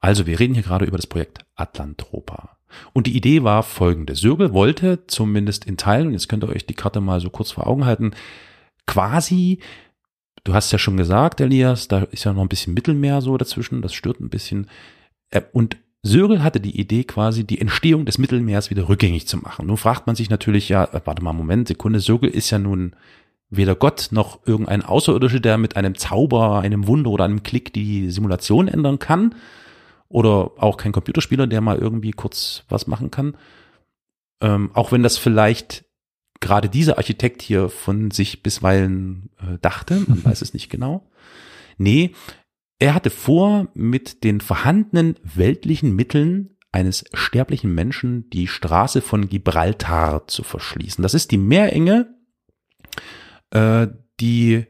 [0.00, 2.56] Also wir reden hier gerade über das Projekt Atlantropa.
[2.92, 4.14] Und die Idee war folgende.
[4.14, 7.50] Sörgel wollte zumindest in Teilen, und jetzt könnt ihr euch die Karte mal so kurz
[7.50, 8.12] vor Augen halten,
[8.86, 9.58] quasi,
[10.44, 13.82] du hast ja schon gesagt, Elias, da ist ja noch ein bisschen Mittelmeer so dazwischen,
[13.82, 14.68] das stört ein bisschen.
[15.30, 19.66] Äh, Und Sörgel hatte die Idee quasi, die Entstehung des Mittelmeers wieder rückgängig zu machen.
[19.66, 22.94] Nun fragt man sich natürlich, ja, äh, warte mal, Moment, Sekunde, Sörgel ist ja nun
[23.50, 28.10] weder Gott noch irgendein Außerirdischer, der mit einem Zauber, einem Wunder oder einem Klick die
[28.10, 29.34] Simulation ändern kann.
[30.08, 33.36] Oder auch kein Computerspieler, der mal irgendwie kurz was machen kann.
[34.40, 35.84] Ähm, auch wenn das vielleicht
[36.40, 41.10] gerade dieser Architekt hier von sich bisweilen äh, dachte, man weiß es nicht genau.
[41.76, 42.12] Nee,
[42.78, 50.28] er hatte vor, mit den vorhandenen weltlichen Mitteln eines sterblichen Menschen die Straße von Gibraltar
[50.28, 51.02] zu verschließen.
[51.02, 52.14] Das ist die Meerenge,
[53.50, 53.88] äh,
[54.20, 54.66] die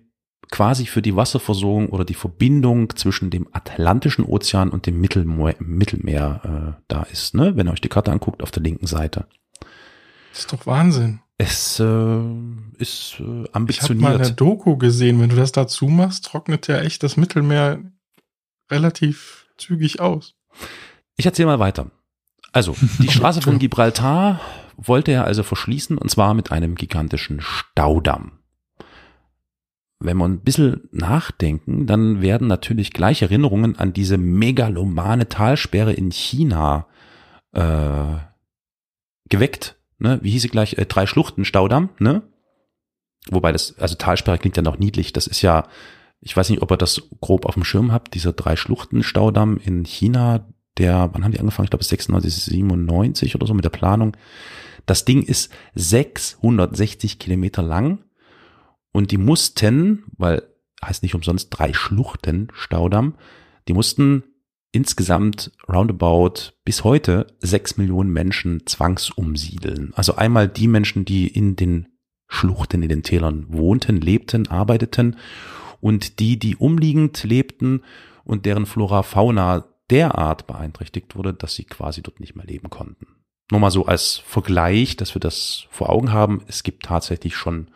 [0.51, 6.77] quasi für die Wasserversorgung oder die Verbindung zwischen dem Atlantischen Ozean und dem Mittelmeer, Mittelmeer
[6.79, 7.57] äh, da ist, ne?
[7.57, 9.27] wenn ihr euch die Karte anguckt auf der linken Seite.
[10.31, 11.21] Das ist doch Wahnsinn.
[11.39, 12.21] Es äh,
[12.79, 14.41] ist äh, Ich habe mal eine ambitioniert.
[14.41, 15.21] Doku gesehen.
[15.21, 17.81] Wenn du das dazu machst, trocknet ja echt das Mittelmeer
[18.71, 20.35] relativ zügig aus.
[21.17, 21.91] Ich erzähle mal weiter.
[22.53, 24.41] Also, die Straße von Gibraltar
[24.77, 28.38] wollte er also verschließen und zwar mit einem gigantischen Staudamm.
[30.01, 36.13] Wenn wir ein bisschen nachdenken, dann werden natürlich gleich Erinnerungen an diese megalomane Talsperre in
[36.13, 36.87] China
[37.53, 38.17] äh,
[39.29, 39.77] geweckt.
[39.99, 40.21] Ne?
[40.23, 40.79] Wie hieß sie gleich?
[40.79, 42.23] Äh, drei Schluchten Staudamm, ne?
[43.31, 45.13] Wobei das, also Talsperre klingt ja noch niedlich.
[45.13, 45.67] Das ist ja,
[46.21, 49.59] ich weiß nicht, ob ihr das grob auf dem Schirm habt, dieser drei Schluchten Staudamm
[49.59, 50.47] in China,
[50.79, 51.65] der, wann haben die angefangen?
[51.65, 54.17] Ich glaube 96, 97 oder so mit der Planung.
[54.87, 57.99] Das Ding ist 660 Kilometer lang
[58.99, 60.43] und die mussten, weil
[60.85, 63.15] heißt nicht umsonst drei Schluchten Staudamm.
[63.69, 64.25] Die mussten
[64.73, 69.93] insgesamt roundabout bis heute sechs Millionen Menschen zwangsumsiedeln.
[69.95, 71.87] Also einmal die Menschen, die in den
[72.27, 75.17] Schluchten, in den Tälern wohnten, lebten, arbeiteten
[75.81, 77.83] und die, die umliegend lebten
[78.25, 83.07] und deren Flora Fauna derart beeinträchtigt wurde, dass sie quasi dort nicht mehr leben konnten.
[83.53, 86.43] Nur mal so als Vergleich, dass wir das vor Augen haben.
[86.49, 87.69] Es gibt tatsächlich schon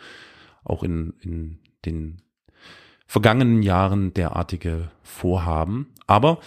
[0.65, 2.23] auch in, in den
[3.07, 5.93] vergangenen Jahren derartige Vorhaben.
[6.07, 6.39] Aber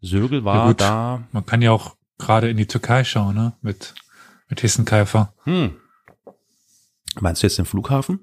[0.00, 1.22] Sögel war ja da.
[1.32, 3.54] Man kann ja auch gerade in die Türkei schauen, ne?
[3.62, 3.94] Mit,
[4.48, 5.32] mit Hissenkeifer.
[5.44, 5.76] Hm.
[7.20, 8.20] Meinst du jetzt den Flughafen?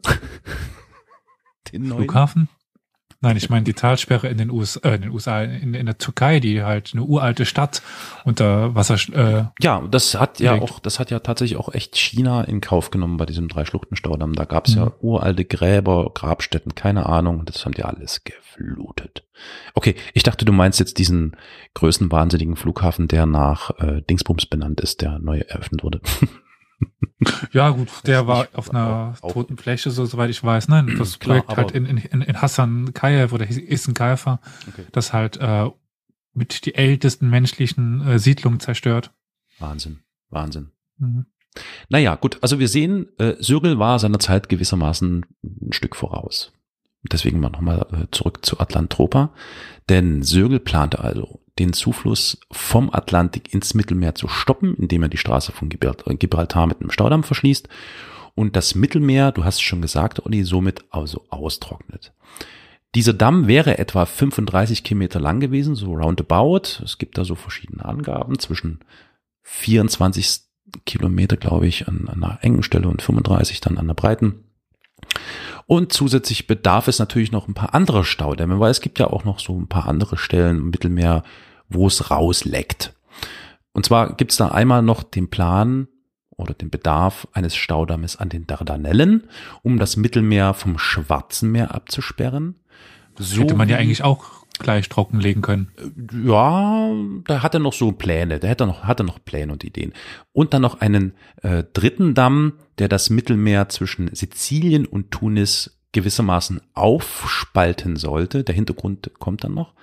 [1.73, 2.03] den neuen?
[2.03, 2.49] Flughafen?
[3.19, 5.97] Nein, ich meine die Talsperre in den USA, äh, in den USA, in, in der
[5.97, 7.81] Türkei, die halt eine uralte Stadt
[8.25, 8.95] unter Wasser.
[9.11, 12.91] Äh, ja, das hat ja auch, das hat ja tatsächlich auch echt China in Kauf
[12.91, 14.33] genommen bei diesem Dreischluchtenstaudamm.
[14.33, 14.81] Da gab es mhm.
[14.81, 17.43] ja uralte Gräber, Grabstätten, keine Ahnung.
[17.45, 19.23] Das haben die alles geflutet.
[19.73, 21.35] Okay, ich dachte, du meinst jetzt diesen
[21.73, 26.01] größenwahnsinnigen Flughafen, der nach äh, Dingsbums benannt ist, der neu eröffnet wurde.
[27.51, 30.67] Ja, gut, der war auf einer toten Fläche, so soweit ich weiß.
[30.67, 34.85] Nein, das Klar, Projekt halt in, in, in Hassan Kayev oder Issen Kaifa, okay.
[34.91, 35.69] das halt äh,
[36.33, 39.11] mit die ältesten menschlichen äh, Siedlungen zerstört.
[39.59, 40.71] Wahnsinn, Wahnsinn.
[40.97, 41.25] Mhm.
[41.89, 46.53] Naja, gut, also wir sehen, äh, Syril war seiner Zeit gewissermaßen ein Stück voraus.
[47.11, 49.31] Deswegen mal nochmal äh, zurück zu Atlantropa.
[49.89, 55.17] Denn Sögel plante also den Zufluss vom Atlantik ins Mittelmeer zu stoppen, indem er die
[55.17, 57.67] Straße von Gibraltar mit einem Staudamm verschließt
[58.37, 62.13] und das Mittelmeer, du hast es schon gesagt, Olli, somit also austrocknet.
[62.93, 66.83] Dieser Damm wäre etwa 35 Kilometer lang gewesen, so roundabout.
[66.83, 68.81] Es gibt da so verschiedene Angaben zwischen
[69.41, 70.41] 24
[70.85, 74.43] Kilometer, glaube ich, an, an einer engen Stelle und 35 dann an der breiten.
[75.67, 79.25] Und zusätzlich bedarf es natürlich noch ein paar anderer Staudämme, weil es gibt ja auch
[79.25, 81.23] noch so ein paar andere Stellen im Mittelmeer,
[81.67, 82.93] wo es rausleckt.
[83.73, 85.89] Und zwar gibt es da einmal noch den Plan
[86.37, 89.27] oder den Bedarf eines Staudammes an den Dardanellen,
[89.61, 92.55] um das Mittelmeer vom Schwarzen Meer abzusperren.
[93.17, 95.71] So Hätte man ja eigentlich auch gleich trockenlegen können.
[96.25, 96.91] Ja,
[97.25, 99.63] da hat er noch so Pläne, da hat er noch, hat er noch Pläne und
[99.63, 99.93] Ideen.
[100.33, 106.61] Und dann noch einen äh, dritten Damm, der das Mittelmeer zwischen Sizilien und Tunis gewissermaßen
[106.73, 108.43] aufspalten sollte.
[108.43, 109.73] Der Hintergrund kommt dann noch.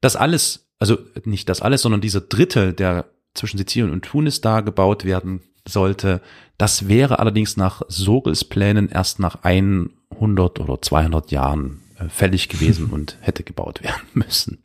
[0.00, 4.62] Das alles also nicht das alles, sondern dieser dritte, der zwischen Sizilien und Tunis da
[4.62, 6.20] gebaut werden sollte,
[6.58, 13.18] das wäre allerdings nach Sogels Plänen erst nach 100 oder 200 Jahren fällig gewesen und
[13.20, 14.64] hätte gebaut werden müssen.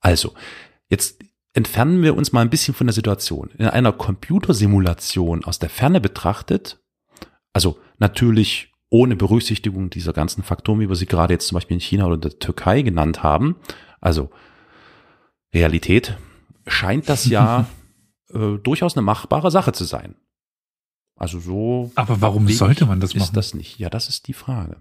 [0.00, 0.34] Also,
[0.88, 1.22] jetzt
[1.54, 3.50] entfernen wir uns mal ein bisschen von der Situation.
[3.58, 6.78] In einer Computersimulation aus der Ferne betrachtet,
[7.52, 11.80] also natürlich ohne Berücksichtigung dieser ganzen Faktoren, wie wir sie gerade jetzt zum Beispiel in
[11.80, 13.56] China oder der Türkei genannt haben,
[14.00, 14.30] also
[15.52, 16.16] Realität
[16.66, 17.66] scheint das ja
[18.32, 20.14] äh, durchaus eine machbare Sache zu sein.
[21.16, 21.90] Also so.
[21.96, 23.24] Aber warum sollte man das machen?
[23.24, 23.78] Ist das nicht?
[23.78, 24.76] Ja, das ist die Frage.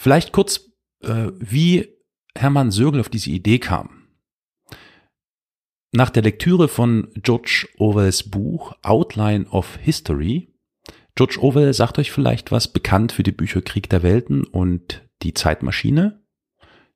[0.00, 0.70] Vielleicht kurz,
[1.02, 1.88] äh, wie
[2.36, 4.06] Hermann Sögel auf diese Idee kam.
[5.90, 10.54] Nach der Lektüre von George Orwells Buch Outline of History,
[11.16, 15.34] George Orwell sagt euch vielleicht was bekannt für die Bücher Krieg der Welten und die
[15.34, 16.22] Zeitmaschine.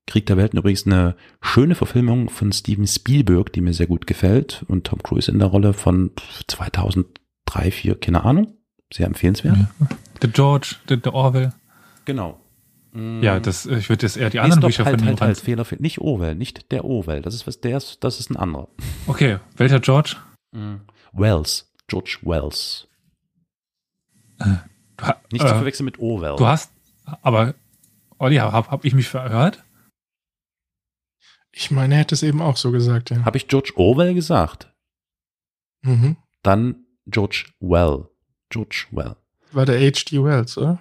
[0.07, 4.65] Krieg der Welten übrigens eine schöne Verfilmung von Steven Spielberg, die mir sehr gut gefällt
[4.69, 6.13] und Tom Cruise in der Rolle von
[6.47, 8.59] 2003, 4, keine Ahnung.
[8.95, 9.59] Sehr empfehlenswert.
[10.21, 11.53] The George, the, the Orwell.
[12.05, 12.42] Genau.
[12.95, 15.99] Ja, das, ich würde jetzt eher die anderen Bücher halt, von halt, halt, Fehler, nicht
[15.99, 17.23] Orwell, nicht der Orwell.
[17.23, 18.69] Das ist was, der ist, das ist ein anderer.
[19.07, 20.17] Okay, welcher George?
[21.13, 22.89] Wells, George Wells.
[24.39, 24.57] Äh,
[25.31, 26.37] nicht zu äh, verwechseln mit Orwell.
[26.37, 26.71] Du hast,
[27.23, 27.55] aber
[28.19, 29.65] Olli, habe hab ich mich verhört?
[31.51, 33.25] Ich meine, er hätte es eben auch so gesagt, ja.
[33.25, 34.73] Habe ich George Orwell gesagt?
[35.83, 36.17] Mhm.
[36.43, 38.09] Dann George Well.
[38.49, 39.17] George Well.
[39.53, 40.23] War der H.G.
[40.23, 40.79] Wells, oder?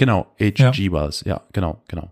[0.00, 0.88] Genau, H.G.
[0.88, 1.10] Ja.
[1.26, 2.10] Ja, genau, genau.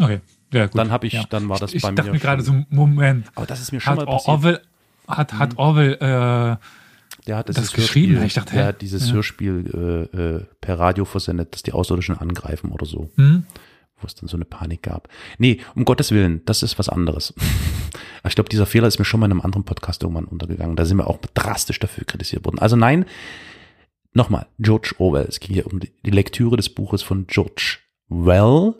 [0.00, 0.20] Okay,
[0.54, 0.78] ja gut.
[0.78, 1.24] Dann habe ich, ja.
[1.28, 1.92] dann war das ich, bei ich mir.
[1.92, 3.26] Ich dachte mir gerade so, Moment.
[3.34, 4.28] Aber das ist mir schon hat mal passiert.
[4.28, 4.60] Orwell,
[5.06, 5.58] hat, hat mhm.
[5.58, 6.56] Orwell, äh,
[7.26, 8.22] der hat das geschrieben.
[8.22, 9.16] Ich dachte, der hat dieses ja.
[9.16, 13.10] Hörspiel äh, äh, per Radio versendet, dass die Außerirdischen angreifen oder so.
[13.16, 13.44] Mhm
[14.00, 15.08] wo es dann so eine Panik gab.
[15.38, 17.34] Nee, um Gottes Willen, das ist was anderes.
[18.24, 20.76] ich glaube, dieser Fehler ist mir schon mal in einem anderen Podcast irgendwann untergegangen.
[20.76, 22.60] Da sind wir auch drastisch dafür kritisiert worden.
[22.60, 23.06] Also nein,
[24.12, 25.26] nochmal, George Orwell.
[25.28, 28.74] Es ging hier um die Lektüre des Buches von George Well,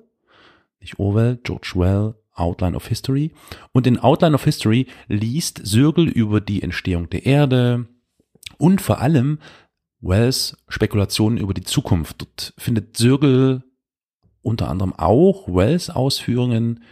[0.80, 3.32] nicht Orwell, George Well, Outline of History.
[3.72, 7.86] Und in Outline of History liest Sürgel über die Entstehung der Erde
[8.58, 9.38] und vor allem
[10.00, 12.20] Wells Spekulationen über die Zukunft.
[12.20, 13.64] Dort findet Sürgel
[14.42, 16.84] unter anderem auch Wells Ausführungen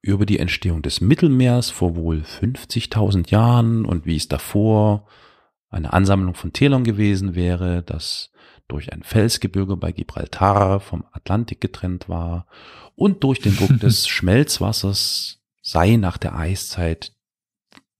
[0.00, 5.06] über die Entstehung des Mittelmeers vor wohl 50.000 Jahren und wie es davor
[5.70, 8.30] eine Ansammlung von Tälern gewesen wäre, das
[8.68, 12.46] durch ein Felsgebirge bei Gibraltar vom Atlantik getrennt war
[12.94, 17.12] und durch den Druck des Schmelzwassers sei nach der Eiszeit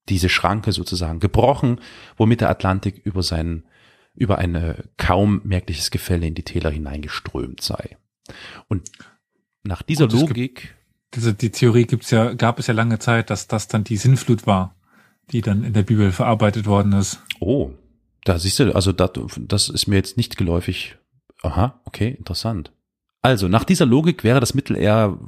[0.09, 1.81] diese Schranke sozusagen gebrochen,
[2.16, 3.64] womit der Atlantik über sein,
[4.14, 7.96] über ein kaum merkliches Gefälle in die Täler hineingeströmt sei.
[8.68, 8.90] Und
[9.64, 10.76] nach dieser Gut, Logik.
[11.14, 14.46] also die Theorie gibt's ja, gab es ja lange Zeit, dass das dann die Sinnflut
[14.46, 14.76] war,
[15.33, 17.21] die dann in der Bibel verarbeitet worden ist.
[17.41, 17.71] Oh,
[18.25, 20.97] da siehst du, also das, das ist mir jetzt nicht geläufig.
[21.43, 22.73] Aha, okay, interessant.
[23.23, 25.19] Also, nach dieser Logik wäre das Mittel eher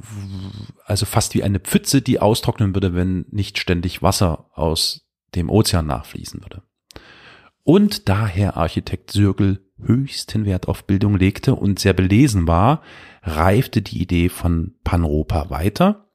[0.84, 5.86] also fast wie eine Pfütze, die austrocknen würde, wenn nicht ständig Wasser aus dem Ozean
[5.86, 6.62] nachfließen würde.
[7.64, 12.82] Und da Herr Architekt Sürgel höchsten Wert auf Bildung legte und sehr belesen war,
[13.22, 16.07] reifte die Idee von Panropa weiter.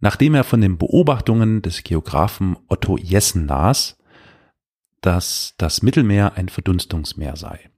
[0.00, 3.98] Nachdem er von den Beobachtungen des Geographen Otto Jessen las,
[5.02, 7.70] dass das Mittelmeer ein Verdunstungsmeer sei.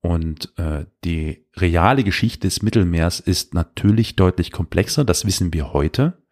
[0.00, 6.22] Und äh, die reale Geschichte des Mittelmeers ist natürlich deutlich komplexer, das wissen wir heute.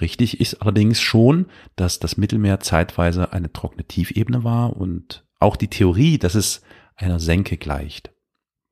[0.00, 5.68] Richtig ist allerdings schon, dass das Mittelmeer zeitweise eine trockene Tiefebene war und auch die
[5.68, 6.62] Theorie, dass es
[6.96, 8.10] einer Senke gleicht.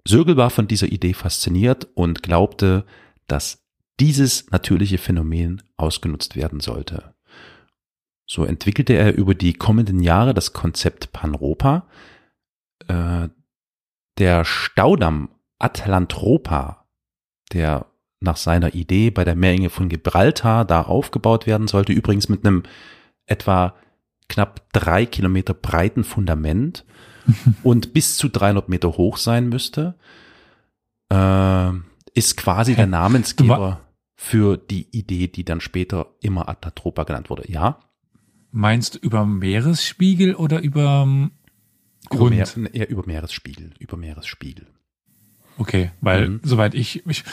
[0.05, 2.85] Sögel war von dieser Idee fasziniert und glaubte,
[3.29, 3.62] dass
[4.03, 7.15] dieses natürliche Phänomen ausgenutzt werden sollte.
[8.27, 11.87] So entwickelte er über die kommenden Jahre das Konzept Panropa.
[12.88, 13.29] Äh,
[14.19, 15.29] der Staudamm
[15.61, 16.88] Atlantropa,
[17.53, 17.87] der
[18.19, 22.65] nach seiner Idee bei der Meerenge von Gibraltar da aufgebaut werden sollte, übrigens mit einem
[23.27, 23.77] etwa
[24.29, 26.85] knapp drei Kilometer breiten Fundament
[27.62, 29.95] und bis zu 300 Meter hoch sein müsste,
[31.09, 31.71] äh,
[32.15, 33.81] ist quasi der Namensgeber
[34.23, 37.51] für die Idee, die dann später immer Atlantropa genannt wurde.
[37.51, 37.81] Ja?
[38.53, 41.33] Meinst du über Meeresspiegel oder über ähm,
[42.09, 42.33] Grund?
[42.33, 44.69] Über Meer, eher über Meeresspiegel, über Meeresspiegel.
[45.59, 46.41] Okay, weil mhm.
[46.45, 47.25] soweit ich, ich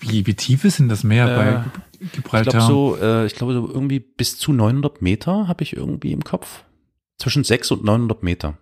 [0.00, 2.40] wie, wie tief ist denn das Meer äh, bei Gibraltar?
[2.40, 6.10] Ich glaube so, äh, ich glaube so irgendwie bis zu 900 Meter habe ich irgendwie
[6.10, 6.64] im Kopf.
[7.18, 8.58] Zwischen 600 und 900 Meter.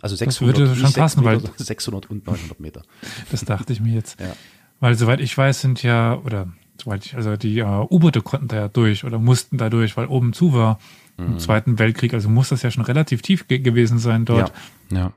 [0.00, 2.82] Also 600, das würde schon passen, 600, weil 600 und 900 Meter.
[3.30, 4.18] Das dachte ich mir jetzt.
[4.18, 4.34] Ja.
[4.80, 8.56] Weil soweit ich weiß, sind ja oder soweit ich, also die uh, U-Boote konnten da
[8.56, 10.78] ja durch oder mussten da durch, weil oben zu war
[11.16, 11.26] mhm.
[11.26, 12.14] im Zweiten Weltkrieg.
[12.14, 14.52] Also muss das ja schon relativ tief ge gewesen sein dort.
[14.90, 14.98] Ja.
[14.98, 15.12] ja.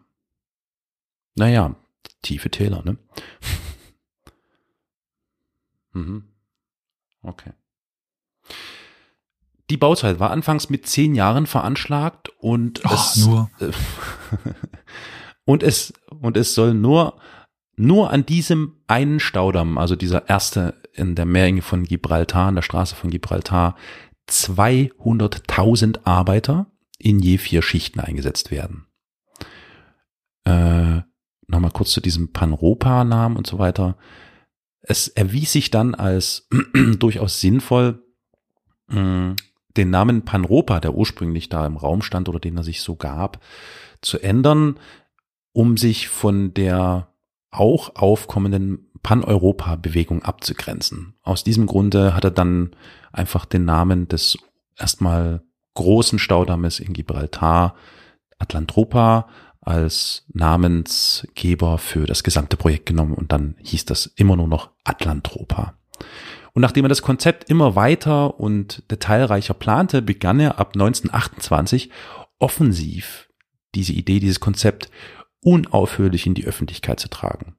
[1.36, 1.76] Naja,
[2.21, 2.97] tiefe Täler, ne?
[5.93, 6.24] mhm.
[7.21, 7.52] Okay.
[9.69, 13.50] Die Bauzeit war anfangs mit zehn Jahren veranschlagt und Ach, es nur.
[15.45, 17.17] und es und es soll nur
[17.78, 22.62] nur an diesem einen Staudamm, also dieser erste in der Meerenge von Gibraltar, an der
[22.62, 23.75] Straße von Gibraltar,
[24.30, 28.86] 200.000 Arbeiter in je vier Schichten eingesetzt werden.
[30.43, 31.01] Äh,
[31.51, 33.97] Nochmal kurz zu diesem Panropa-Namen und so weiter.
[34.82, 36.47] Es erwies sich dann als
[36.97, 38.01] durchaus sinnvoll,
[38.89, 39.36] den
[39.89, 43.41] Namen Panropa, der ursprünglich da im Raum stand oder den er sich so gab,
[44.01, 44.80] zu ändern,
[45.51, 47.11] um sich von der
[47.52, 51.16] auch aufkommenden Pan-Europa-Bewegung abzugrenzen.
[51.24, 52.72] Aus diesem Grunde hat er dann
[53.12, 54.38] einfach den Namen des
[54.78, 55.42] erstmal
[55.74, 57.76] großen Staudammes in Gibraltar,
[58.40, 59.28] Atlantropa,
[59.62, 65.76] als Namensgeber für das gesamte Projekt genommen und dann hieß das immer nur noch Atlantropa.
[66.54, 71.92] Und nachdem er das Konzept immer weiter und detailreicher plante, begann er ab 1928
[72.40, 73.30] offensiv
[73.75, 74.90] diese Idee, dieses Konzept
[75.42, 77.56] unaufhörlich in die Öffentlichkeit zu tragen.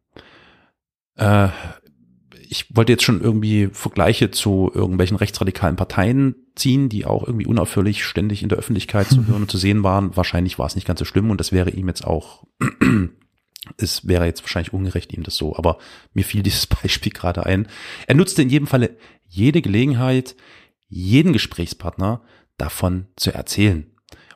[1.16, 1.48] Äh,
[2.52, 8.04] ich wollte jetzt schon irgendwie Vergleiche zu irgendwelchen rechtsradikalen Parteien ziehen, die auch irgendwie unaufhörlich
[8.04, 10.16] ständig in der Öffentlichkeit zu hören und zu sehen waren.
[10.16, 12.44] Wahrscheinlich war es nicht ganz so schlimm und das wäre ihm jetzt auch,
[13.78, 15.78] es wäre jetzt wahrscheinlich ungerecht ihm das so, aber
[16.12, 17.68] mir fiel dieses Beispiel gerade ein.
[18.06, 20.36] Er nutzte in jedem Falle jede Gelegenheit,
[20.88, 22.22] jeden Gesprächspartner
[22.58, 23.86] davon zu erzählen.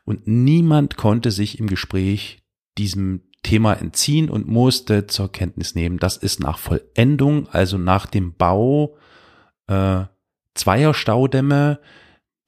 [0.07, 2.43] Und niemand konnte sich im Gespräch
[2.79, 8.35] diesem Thema entziehen und musste zur Kenntnis nehmen, das ist nach Vollendung, also nach dem
[8.35, 8.97] Bau
[9.69, 10.03] äh,
[10.55, 11.79] zweier Staudämme,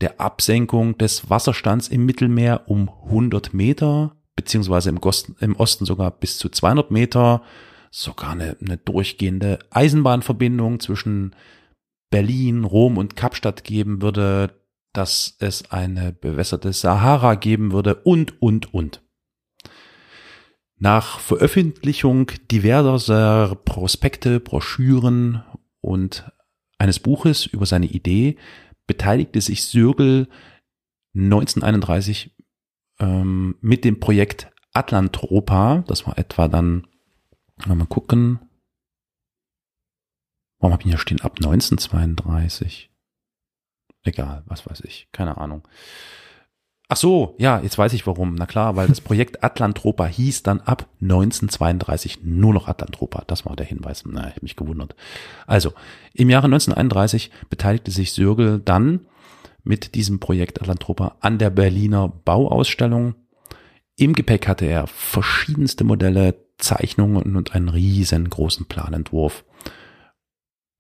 [0.01, 6.11] der Absenkung des Wasserstands im Mittelmeer um 100 Meter, beziehungsweise im, Osten, im Osten sogar
[6.11, 7.43] bis zu 200 Meter,
[7.93, 11.37] sogar eine, eine durchgehende Eisenbahnverbindung zwischen
[12.11, 14.51] Berlin, Rom und Kapstadt geben würde,
[14.93, 19.01] dass es eine bewässerte Sahara geben würde und, und, und.
[20.79, 25.43] Nach Veröffentlichung diverser Prospekte, Broschüren
[25.81, 26.31] und
[26.79, 28.37] eines Buches über seine Idee
[28.87, 30.29] beteiligte sich Sürgel
[31.15, 32.31] 1931
[33.01, 35.83] ähm, mit dem Projekt Atlantropa.
[35.89, 36.87] Das war etwa dann,
[37.67, 38.39] mal gucken,
[40.61, 42.91] warum habe ich hier stehen, ab 1932?
[44.05, 45.67] Egal, was weiß ich, keine Ahnung.
[46.91, 48.35] Ach so, ja, jetzt weiß ich warum.
[48.35, 53.25] Na klar, weil das Projekt Atlantropa hieß dann ab 1932 nur noch Atlantropa.
[53.27, 54.05] Das war der Hinweis.
[54.07, 54.97] Na, ich habe mich gewundert.
[55.47, 55.75] Also,
[56.15, 59.01] im Jahre 1931 beteiligte sich Sürgel dann
[59.65, 63.15] mit diesem Projekt Atlantropa an der Berliner Bauausstellung.
[63.97, 69.45] Im Gepäck hatte er verschiedenste Modelle, Zeichnungen und einen riesengroßen Planentwurf.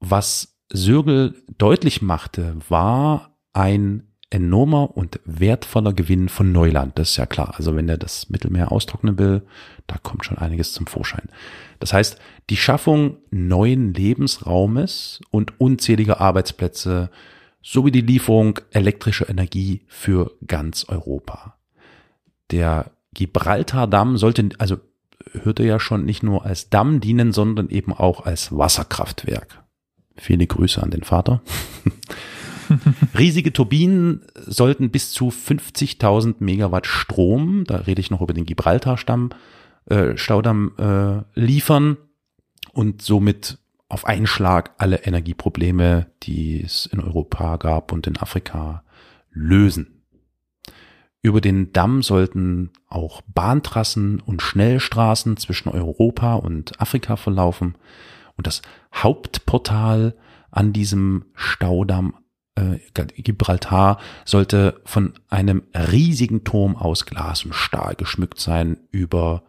[0.00, 6.98] Was Sürgel deutlich machte, war ein enormer und wertvoller Gewinn von Neuland.
[6.98, 7.54] Das ist ja klar.
[7.56, 9.42] Also wenn er das Mittelmeer austrocknen will,
[9.86, 11.28] da kommt schon einiges zum Vorschein.
[11.80, 12.18] Das heißt,
[12.50, 17.10] die Schaffung neuen Lebensraumes und unzähliger Arbeitsplätze
[17.62, 21.56] sowie die Lieferung elektrischer Energie für ganz Europa.
[22.50, 24.78] Der Gibraltar-Damm sollte, also
[25.32, 29.62] hörte ja schon nicht nur als Damm dienen, sondern eben auch als Wasserkraftwerk.
[30.16, 31.40] Viele Grüße an den Vater.
[33.18, 39.30] Riesige Turbinen sollten bis zu 50.000 Megawatt Strom, da rede ich noch über den Gibraltar-Stamm,
[39.86, 41.96] äh, Staudamm äh, liefern
[42.72, 43.58] und somit
[43.88, 48.84] auf einen Schlag alle Energieprobleme, die es in Europa gab und in Afrika,
[49.30, 50.02] lösen.
[51.22, 57.76] Über den Damm sollten auch Bahntrassen und Schnellstraßen zwischen Europa und Afrika verlaufen
[58.36, 58.62] und das
[58.94, 60.14] Hauptportal
[60.50, 62.14] an diesem Staudamm
[62.58, 68.78] äh, Gibraltar sollte von einem riesigen Turm aus Glas und Stahl geschmückt sein.
[68.90, 69.42] Über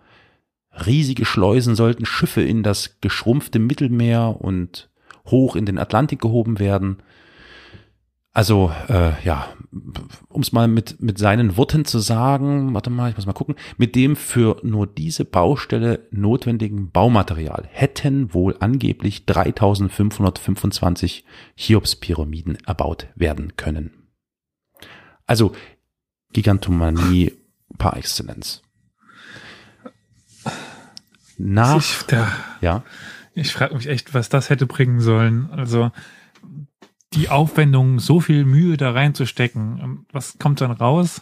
[0.85, 4.89] riesige Schleusen sollten Schiffe in das geschrumpfte Mittelmeer und
[5.25, 6.97] hoch in den Atlantik gehoben werden.
[8.31, 9.47] Also äh, ja,
[10.27, 13.55] um es mal mit, mit seinen Worten zu sagen, warte mal, ich muss mal gucken,
[13.77, 21.25] mit dem für nur diese Baustelle notwendigen Baumaterial hätten wohl angeblich 3525
[21.57, 23.91] Cheops-Pyramiden erbaut werden können.
[25.25, 25.53] Also
[26.31, 27.33] Gigantomanie
[27.77, 28.61] par excellence.
[31.37, 32.83] Nach, ich, da, ja.
[33.33, 35.49] Ich frage mich echt, was das hätte bringen sollen.
[35.51, 35.91] Also
[37.13, 40.05] die Aufwendung, so viel Mühe da reinzustecken.
[40.11, 41.21] Was kommt dann raus?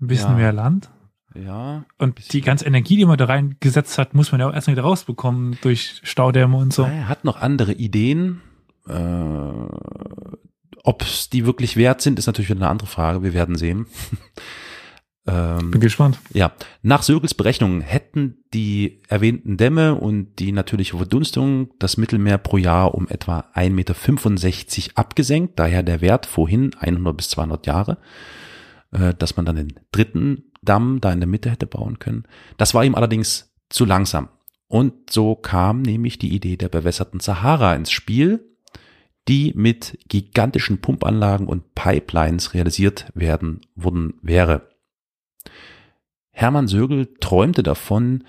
[0.00, 0.36] Ein bisschen ja.
[0.36, 0.90] mehr Land.
[1.34, 1.84] Ja.
[1.98, 4.84] Und die ganze Energie, die man da reingesetzt hat, muss man ja auch erstmal wieder
[4.84, 6.84] rausbekommen durch Staudämme und so.
[6.84, 8.40] Er hat noch andere Ideen.
[8.88, 8.94] Äh,
[10.84, 13.22] Ob es die wirklich wert sind, ist natürlich wieder eine andere Frage.
[13.22, 13.86] Wir werden sehen.
[15.28, 16.18] Ähm, Bin gespannt.
[16.32, 16.52] Ja,
[16.82, 22.94] nach Sögels Berechnungen hätten die erwähnten Dämme und die natürliche Verdunstung das Mittelmeer pro Jahr
[22.94, 27.98] um etwa 1,65 Meter abgesenkt, daher der Wert vorhin 100 bis 200 Jahre,
[28.92, 32.24] äh, dass man dann den dritten Damm da in der Mitte hätte bauen können.
[32.56, 34.30] Das war ihm allerdings zu langsam.
[34.66, 38.56] Und so kam nämlich die Idee der bewässerten Sahara ins Spiel,
[39.28, 44.68] die mit gigantischen Pumpanlagen und Pipelines realisiert werden worden wäre.
[46.38, 48.22] Hermann Sögel träumte davon,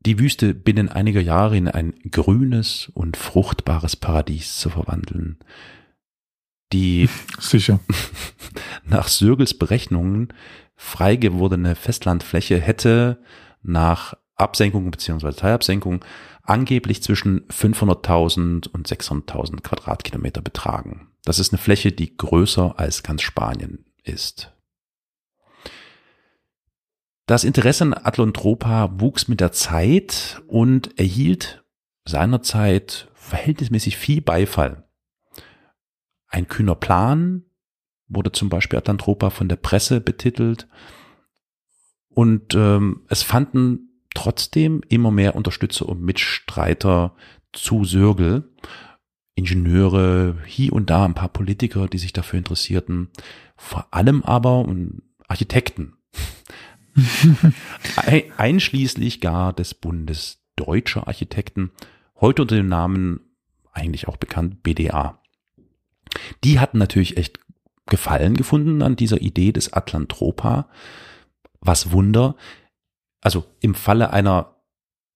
[0.00, 5.38] die Wüste binnen einiger Jahre in ein grünes und fruchtbares Paradies zu verwandeln.
[6.74, 7.08] Die
[7.38, 7.80] sicher
[8.84, 10.34] nach Sögels Berechnungen
[10.76, 13.22] frei gewordene Festlandfläche hätte
[13.62, 15.32] nach Absenkung bzw.
[15.32, 16.04] Teilabsenkung
[16.42, 21.08] angeblich zwischen 500.000 und 600.000 Quadratkilometer betragen.
[21.24, 24.52] Das ist eine Fläche, die größer als ganz Spanien ist.
[27.32, 31.64] Das Interesse an Atlantropa wuchs mit der Zeit und erhielt
[32.04, 34.86] seinerzeit verhältnismäßig viel Beifall.
[36.28, 37.44] Ein kühner Plan
[38.06, 40.68] wurde zum Beispiel Atlantropa von der Presse betitelt
[42.10, 47.16] und ähm, es fanden trotzdem immer mehr Unterstützer und Mitstreiter
[47.54, 48.52] zu Sörgel.
[49.36, 53.08] Ingenieure, hier und da ein paar Politiker, die sich dafür interessierten,
[53.56, 54.66] vor allem aber
[55.28, 55.94] Architekten.
[58.36, 61.70] Einschließlich gar des Bundes Deutscher Architekten,
[62.20, 63.20] heute unter dem Namen
[63.72, 65.18] eigentlich auch bekannt BDA.
[66.44, 67.40] Die hatten natürlich echt
[67.86, 70.68] Gefallen gefunden an dieser Idee des Atlantropa.
[71.60, 72.36] Was Wunder.
[73.20, 74.56] Also im Falle einer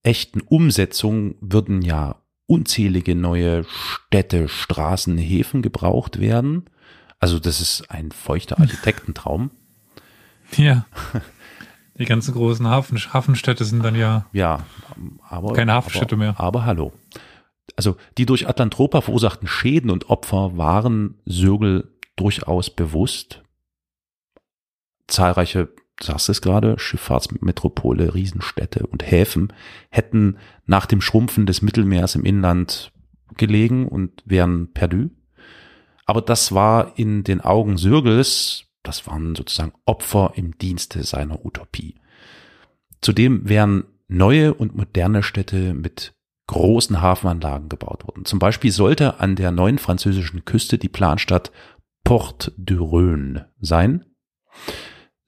[0.02, 6.64] echten Umsetzung würden ja unzählige neue Städte, Straßen, Häfen gebraucht werden.
[7.18, 9.50] Also das ist ein feuchter Architektentraum.
[10.56, 10.86] Ja.
[11.98, 14.64] Die ganzen großen Hafen, Hafenstädte sind dann ja, ja
[15.28, 16.40] aber, keine Hafenstädte aber, mehr.
[16.40, 16.92] Aber hallo.
[17.76, 23.42] Also die durch Atlantropa verursachten Schäden und Opfer waren Sögel durchaus bewusst.
[25.06, 25.68] Zahlreiche,
[25.98, 29.52] du sagst es gerade, Schifffahrtsmetropole, Riesenstädte und Häfen
[29.90, 32.92] hätten nach dem Schrumpfen des Mittelmeers im Inland
[33.36, 35.10] gelegen und wären perdu.
[36.04, 41.96] Aber das war in den Augen Sürgels, das waren sozusagen Opfer im Dienste seiner Utopie.
[43.00, 46.14] Zudem wären neue und moderne Städte mit
[46.46, 48.24] großen Hafenanlagen gebaut worden.
[48.24, 51.50] Zum Beispiel sollte an der neuen französischen Küste die Planstadt
[52.04, 54.04] Port de Rhône sein.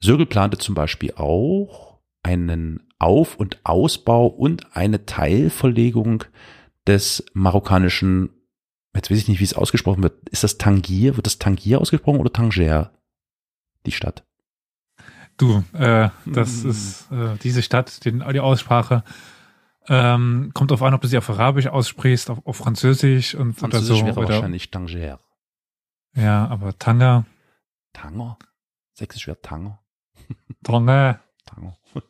[0.01, 6.23] Sögel plante zum Beispiel auch einen Auf- und Ausbau und eine Teilverlegung
[6.87, 8.29] des marokkanischen,
[8.95, 10.29] jetzt weiß ich nicht, wie es ausgesprochen wird.
[10.29, 11.17] Ist das Tangier?
[11.17, 12.91] Wird das Tangier ausgesprochen oder Tanger?
[13.85, 14.25] Die Stadt.
[15.37, 16.69] Du, äh, das hm.
[16.69, 19.03] ist äh, diese Stadt, die, die Aussprache.
[19.87, 23.89] Ähm, kommt auf an, ob du sie auf Arabisch aussprichst, auf, auf Französisch und Französisch
[23.89, 24.05] oder so.
[24.05, 25.19] wäre oder, wahrscheinlich Tanger.
[26.15, 27.25] Ja, aber Tanger.
[27.93, 28.37] Tanger?
[28.93, 29.79] Sächsisch wäre Tanger.
[30.63, 31.19] Tanger.
[31.45, 31.77] Tanger.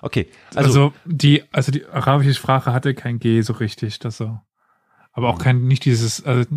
[0.00, 0.30] Okay.
[0.54, 4.38] Also, also, die, also die arabische Sprache hatte kein G so richtig, das so.
[5.10, 6.48] Aber auch kein, nicht dieses, also,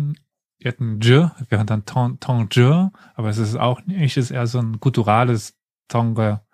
[0.64, 4.24] wir hatten J, wir hatten dann Tong, Tong J, aber es ist auch nicht, es
[4.26, 5.54] ist eher so ein gutturales
[5.88, 6.44] Tonga.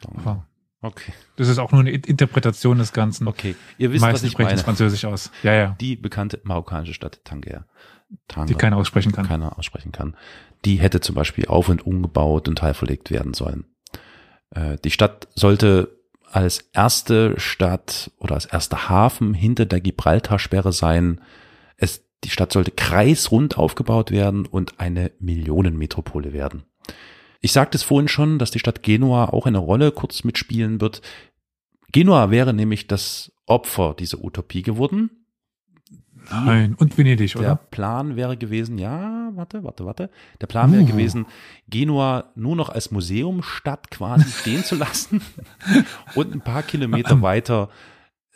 [0.00, 0.46] Tonga.
[0.80, 1.12] Okay.
[1.36, 3.28] Das ist auch nur eine Interpretation des Ganzen.
[3.28, 3.54] Okay.
[3.78, 4.62] Ihr wisst, Meistens was ich sprechen meine.
[4.62, 5.30] Französisch aus.
[5.44, 5.76] Ja, ja.
[5.80, 7.66] Die bekannte marokkanische Stadt Tanger.
[8.26, 8.46] Tanger.
[8.46, 9.26] Die keiner aussprechen kann.
[9.26, 10.16] Keiner aussprechen kann.
[10.64, 13.64] Die hätte zum Beispiel auf und umgebaut und teilverlegt werden sollen.
[14.50, 16.00] Äh, die Stadt sollte
[16.30, 21.20] als erste Stadt oder als erster Hafen hinter der Gibraltarsperre sein.
[21.76, 26.64] Es, die Stadt sollte kreisrund aufgebaut werden und eine Millionenmetropole werden.
[27.40, 31.02] Ich sagte es vorhin schon, dass die Stadt Genua auch eine Rolle kurz mitspielen wird.
[31.90, 35.10] Genua wäre nämlich das Opfer dieser Utopie geworden.
[36.30, 37.48] Nein, und Venedig, oder?
[37.48, 40.10] Der Plan wäre gewesen, ja, warte, warte, warte.
[40.40, 40.74] Der Plan uh.
[40.74, 41.26] wäre gewesen,
[41.68, 45.20] Genua nur noch als Museumstadt quasi stehen zu lassen
[46.14, 47.70] und ein paar Kilometer weiter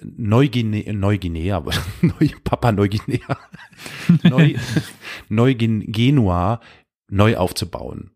[0.02, 1.64] Neuguinea, Neuguinea,
[2.02, 3.38] Neu, Papa Neuguinea,
[4.22, 4.54] Neu,
[5.28, 6.60] Neugenua
[7.08, 8.10] neu aufzubauen.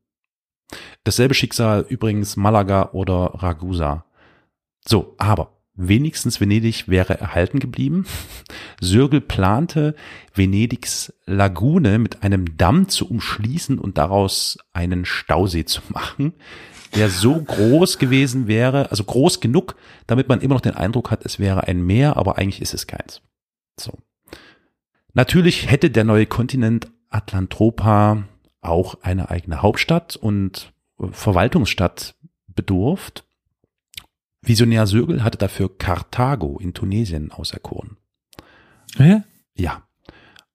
[1.05, 4.05] Dasselbe Schicksal übrigens Malaga oder Ragusa.
[4.85, 8.05] So, aber Wenigstens Venedig wäre erhalten geblieben.
[8.83, 9.95] Sürgel plante,
[10.35, 16.35] Venedigs Lagune mit einem Damm zu umschließen und daraus einen Stausee zu machen,
[16.95, 19.77] der so groß gewesen wäre, also groß genug,
[20.07, 22.87] damit man immer noch den Eindruck hat, es wäre ein Meer, aber eigentlich ist es
[22.87, 23.23] keins.
[23.79, 23.93] So.
[25.15, 28.25] Natürlich hätte der neue Kontinent Atlantropa
[28.61, 30.73] auch eine eigene Hauptstadt und
[31.11, 32.15] Verwaltungsstadt
[32.47, 33.25] bedurft.
[34.43, 37.97] Visionär Sögel hatte dafür Karthago in Tunesien auserkoren.
[38.97, 39.23] Hä?
[39.55, 39.83] Ja.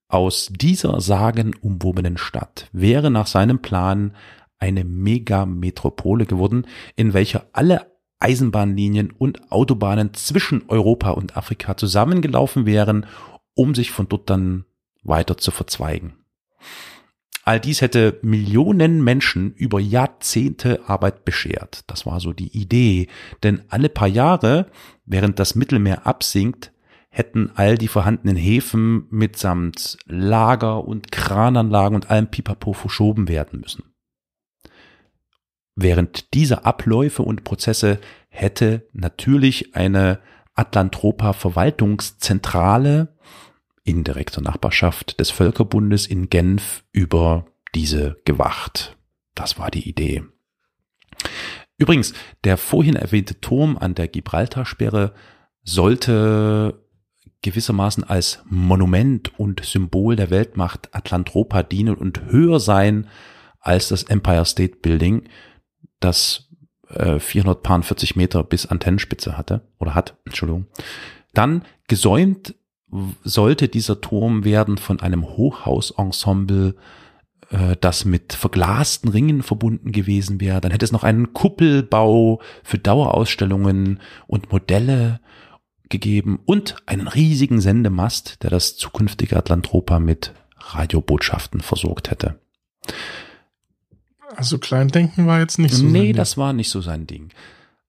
[0.08, 4.14] Aus dieser sagenumwobenen Stadt wäre nach seinem Plan
[4.58, 13.06] eine Megametropole geworden, in welcher alle Eisenbahnlinien und Autobahnen zwischen Europa und Afrika zusammengelaufen wären,
[13.54, 14.64] um sich von dort dann
[15.02, 16.14] weiter zu verzweigen.
[17.44, 21.84] All dies hätte Millionen Menschen über Jahrzehnte Arbeit beschert.
[21.86, 23.06] Das war so die Idee.
[23.44, 24.66] Denn alle paar Jahre,
[25.04, 26.72] während das Mittelmeer absinkt,
[27.08, 33.84] hätten all die vorhandenen Häfen mitsamt Lager und Krananlagen und allem Pipapo verschoben werden müssen.
[35.76, 40.20] Während dieser Abläufe und Prozesse hätte natürlich eine
[40.54, 43.14] Atlantropa Verwaltungszentrale
[43.84, 48.96] in direkter Nachbarschaft des Völkerbundes in Genf über diese gewacht.
[49.34, 50.24] Das war die Idee.
[51.76, 52.14] Übrigens,
[52.44, 55.12] der vorhin erwähnte Turm an der Gibraltarsperre
[55.62, 56.82] sollte
[57.42, 63.08] gewissermaßen als Monument und Symbol der Weltmacht Atlantropa dienen und höher sein
[63.60, 65.28] als das Empire State Building,
[66.00, 66.48] das
[66.88, 70.66] äh, 440 Meter bis Antennenspitze hatte oder hat, Entschuldigung.
[71.34, 72.54] Dann gesäumt
[73.24, 76.76] sollte dieser Turm werden von einem Hochhausensemble,
[77.50, 80.60] äh, das mit verglasten Ringen verbunden gewesen wäre.
[80.60, 85.20] Dann hätte es noch einen Kuppelbau für Dauerausstellungen und Modelle
[85.88, 92.40] gegeben und einen riesigen Sendemast, der das zukünftige Atlantropa mit Radiobotschaften versorgt hätte.
[94.34, 95.84] Also Kleindenken war jetzt nicht so.
[95.84, 97.30] Nee, das war nicht so sein Ding.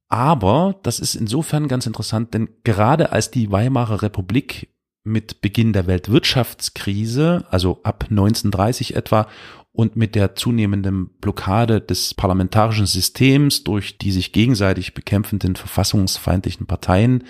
[0.09, 4.69] Aber das ist insofern ganz interessant, denn gerade als die Weimarer Republik
[5.03, 9.27] mit Beginn der Weltwirtschaftskrise, also ab 1930 etwa,
[9.71, 17.25] und mit der zunehmenden Blockade des parlamentarischen Systems durch die sich gegenseitig bekämpfenden verfassungsfeindlichen Parteien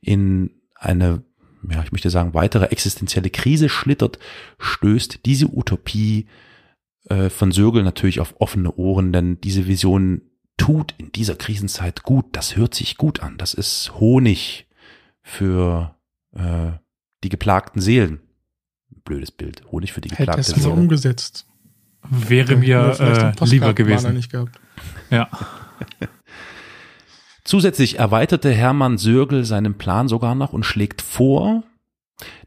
[0.00, 1.24] in eine,
[1.68, 4.20] ja, ich möchte sagen, weitere existenzielle Krise schlittert,
[4.58, 6.28] stößt diese Utopie
[7.08, 10.22] äh, von Sögel natürlich auf offene Ohren, denn diese Vision
[10.56, 14.68] tut in dieser Krisenzeit gut, das hört sich gut an, das ist Honig
[15.22, 15.96] für
[16.34, 16.72] äh,
[17.24, 18.20] die geplagten Seelen.
[19.04, 20.78] Blödes Bild, Honig für die geplagten Hätte es Seelen.
[20.78, 21.46] umgesetzt.
[22.08, 24.14] Wäre mir äh, lieber gewesen.
[24.14, 24.58] Nicht gehabt.
[25.10, 25.28] Ja.
[27.44, 31.64] Zusätzlich erweiterte Hermann Sörgel seinen Plan sogar noch und schlägt vor,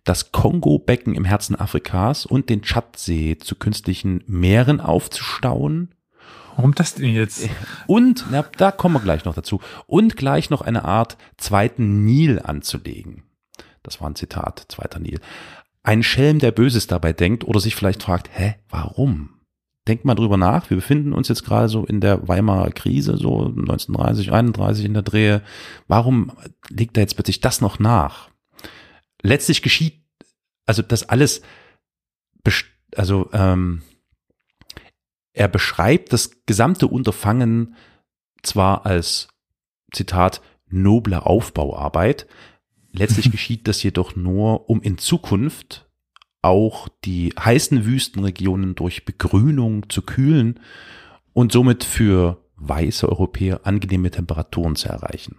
[0.06, 5.90] das Kongo-Becken im Herzen Afrikas und den Tschadsee zu künstlichen Meeren aufzustauen.
[6.56, 7.50] Warum das denn jetzt?
[7.88, 9.60] Und, na, da kommen wir gleich noch dazu.
[9.88, 13.24] Und gleich noch eine Art zweiten Nil anzulegen.
[13.84, 15.20] Das war ein Zitat, zweiter Nil.
[15.84, 19.32] Ein Schelm, der Böses dabei denkt oder sich vielleicht fragt, hä, warum?
[19.88, 20.70] Denkt mal drüber nach.
[20.70, 25.04] Wir befinden uns jetzt gerade so in der Weimarer Krise, so 1930, 31 in der
[25.04, 25.42] Drehe.
[25.88, 26.32] Warum
[26.70, 28.30] liegt da jetzt plötzlich das noch nach?
[29.26, 30.02] Letztlich geschieht,
[30.66, 31.42] also das alles,
[32.96, 33.82] also ähm,
[35.34, 37.76] er beschreibt das gesamte Unterfangen
[38.44, 39.28] zwar als
[39.92, 42.28] Zitat noble Aufbauarbeit,
[42.92, 45.90] letztlich geschieht das jedoch nur, um in Zukunft
[46.44, 50.60] auch die heißen Wüstenregionen durch Begrünung zu kühlen
[51.34, 55.36] und somit für weiße Europäer angenehme Temperaturen zu erreichen.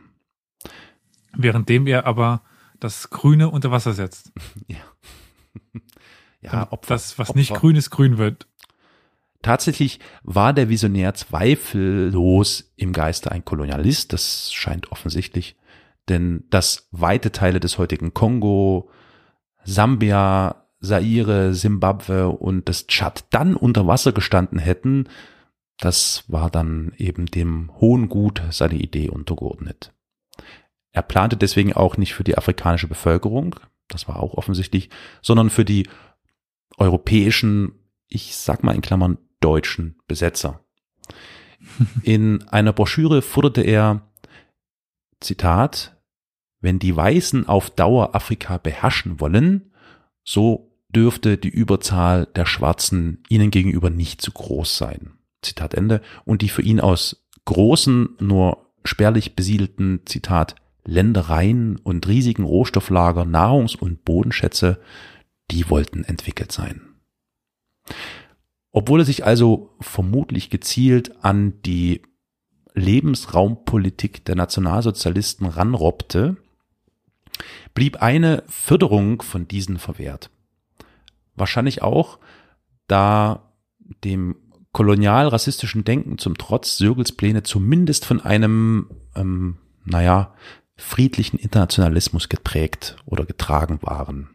[1.37, 2.43] Währenddem er aber
[2.81, 4.33] das Grüne unter Wasser setzt.
[4.69, 4.79] ja.
[6.41, 7.39] ja, ob das, was Opfer.
[7.39, 8.47] nicht grün ist, grün wird.
[9.43, 15.57] Tatsächlich war der Visionär zweifellos im Geiste ein Kolonialist, das scheint offensichtlich,
[16.09, 18.91] denn dass weite Teile des heutigen Kongo,
[19.63, 25.09] Sambia, Zaire, Simbabwe und das Tschad dann unter Wasser gestanden hätten,
[25.79, 29.93] das war dann eben dem hohen Gut seine Idee untergeordnet.
[30.97, 34.89] Er plante deswegen auch nicht für die afrikanische Bevölkerung, das war auch offensichtlich,
[35.21, 35.91] sondern für die
[36.79, 37.75] europäischen,
[38.09, 40.65] ich sag mal in Klammern, deutschen Besetzer.
[42.03, 44.09] In einer Broschüre forderte er,
[45.21, 46.01] Zitat,
[46.61, 49.75] wenn die Weißen auf Dauer Afrika beherrschen wollen,
[50.25, 55.19] so dürfte die Überzahl der Schwarzen ihnen gegenüber nicht zu groß sein.
[55.43, 56.01] Zitat Ende.
[56.25, 60.57] Und die für ihn aus großen, nur spärlich besiedelten, Zitat,
[60.87, 64.81] Ländereien und riesigen Rohstofflager, Nahrungs- und Bodenschätze,
[65.51, 66.81] die wollten entwickelt sein.
[68.73, 72.03] Obwohl er sich also vermutlich gezielt an die
[72.75, 76.37] Lebensraumpolitik der Nationalsozialisten ranrobbte,
[77.75, 80.31] blieb eine Förderung von diesen verwehrt.
[81.35, 82.19] Wahrscheinlich auch,
[82.87, 83.53] da
[84.05, 84.37] dem
[84.73, 90.35] kolonial-rassistischen Denken zum Trotz Sögels Pläne zumindest von einem, ähm, naja,
[90.77, 94.31] friedlichen Internationalismus geprägt oder getragen waren.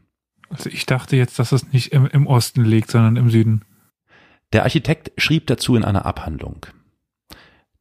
[0.49, 3.63] Also ich dachte jetzt, dass es nicht im, im Osten liegt, sondern im Süden.
[4.53, 6.65] Der Architekt schrieb dazu in einer Abhandlung.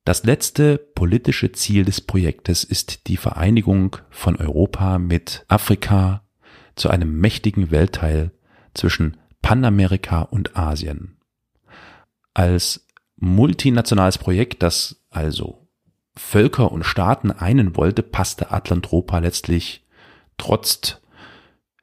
[0.05, 6.23] Das letzte politische Ziel des Projektes ist die Vereinigung von Europa mit Afrika
[6.75, 8.31] zu einem mächtigen Weltteil
[8.75, 11.19] zwischen Panamerika und Asien.
[12.35, 12.87] Als
[13.17, 15.60] multinationales Projekt, das also
[16.21, 19.85] Völker und Staaten einen wollte, passte Atlantropa letztlich
[20.37, 21.01] trotz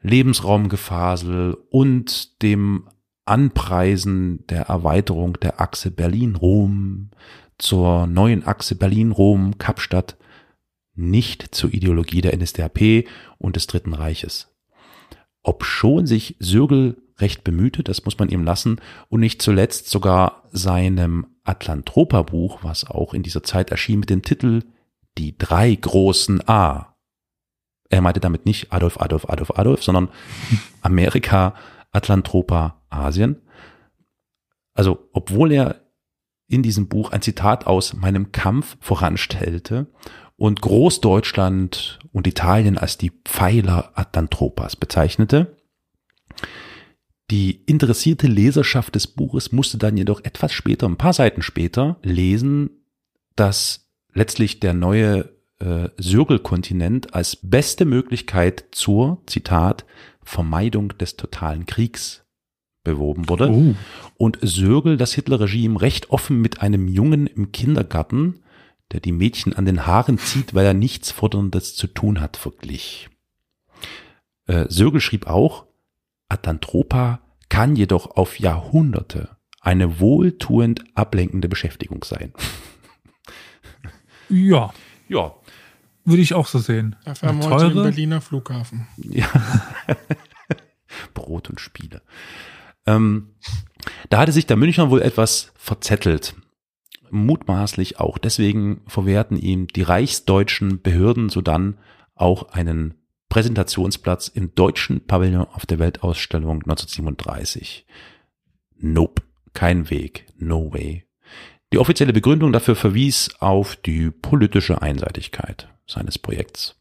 [0.01, 2.88] Lebensraumgefasel und dem
[3.25, 7.09] Anpreisen der Erweiterung der Achse Berlin-Rom
[7.57, 10.17] zur neuen Achse Berlin-Rom-Kapstadt
[10.95, 13.05] nicht zur Ideologie der NSDAP
[13.39, 14.55] und des Dritten Reiches.
[15.43, 21.28] Obschon sich Sürgel recht bemühte, das muss man ihm lassen, und nicht zuletzt sogar seinem
[21.43, 24.63] Atlantropa-Buch, was auch in dieser Zeit erschien mit dem Titel
[25.18, 26.95] Die drei großen A.
[27.89, 30.09] Er meinte damit nicht Adolf, Adolf, Adolf, Adolf, sondern
[30.82, 31.55] Amerika,
[31.91, 33.41] Atlantropa, Asien.
[34.74, 35.88] Also, obwohl er
[36.47, 39.88] in diesem Buch ein Zitat aus meinem Kampf voranstellte
[40.38, 45.57] und Großdeutschland und Italien als die Pfeiler Atlantropas bezeichnete.
[47.30, 52.69] Die interessierte Leserschaft des Buches musste dann jedoch etwas später, ein paar Seiten später, lesen,
[53.36, 59.86] dass letztlich der neue äh, Sürgelkontinent als beste Möglichkeit zur, Zitat,
[60.23, 62.25] Vermeidung des totalen Kriegs
[62.84, 63.49] beworben wurde.
[63.49, 63.75] Uh.
[64.15, 68.41] Und Sörgel das Hitlerregime recht offen mit einem Jungen im Kindergarten,
[68.93, 73.09] der die Mädchen an den Haaren zieht, weil er nichts Forderndes zu tun hat, verglich.
[74.45, 75.66] Äh, Sörgel schrieb auch,
[76.30, 82.34] Atlantropa kann jedoch auf Jahrhunderte eine wohltuend ablenkende Beschäftigung sein.
[84.30, 84.73] Ja.
[85.07, 85.36] Ja.
[86.03, 86.97] Würde ich auch so sehen.
[87.05, 88.88] Dafür haben wir heute den Berliner Flughafen.
[88.97, 89.30] Ja.
[91.13, 92.01] Brot und Spiele.
[92.86, 93.36] Ähm,
[94.09, 96.36] da hatte sich der Münchner wohl etwas verzettelt.
[97.09, 98.17] Mutmaßlich auch.
[98.17, 101.78] Deswegen verwehrten ihm die reichsdeutschen Behörden sodann
[102.15, 102.95] auch einen
[103.30, 107.86] Präsentationsplatz im deutschen Pavillon auf der Weltausstellung 1937.
[108.80, 109.23] Nope,
[109.53, 111.05] kein Weg, no way.
[111.73, 116.75] Die offizielle Begründung dafür verwies auf die politische Einseitigkeit seines Projekts.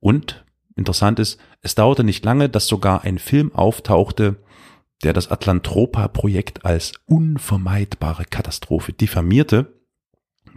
[0.00, 0.44] Und
[0.76, 4.36] interessant ist, es dauerte nicht lange, dass sogar ein Film auftauchte,
[5.02, 9.80] der das Atlantropa-Projekt als unvermeidbare Katastrophe diffamierte.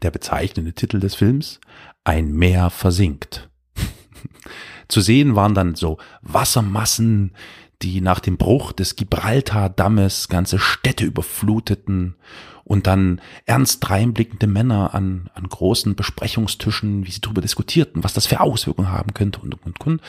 [0.01, 1.59] Der bezeichnende Titel des Films
[2.03, 3.49] Ein Meer versinkt.
[4.87, 7.33] Zu sehen waren dann so Wassermassen,
[7.81, 12.15] die nach dem Bruch des Gibraltar-Dammes ganze Städte überfluteten
[12.63, 18.25] und dann ernst reinblickende Männer an, an großen Besprechungstischen, wie sie darüber diskutierten, was das
[18.25, 20.01] für Auswirkungen haben könnte und, und, und.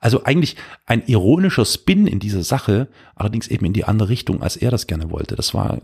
[0.00, 0.56] Also eigentlich
[0.86, 4.86] ein ironischer Spin in dieser Sache, allerdings eben in die andere Richtung, als er das
[4.86, 5.36] gerne wollte.
[5.36, 5.78] Das war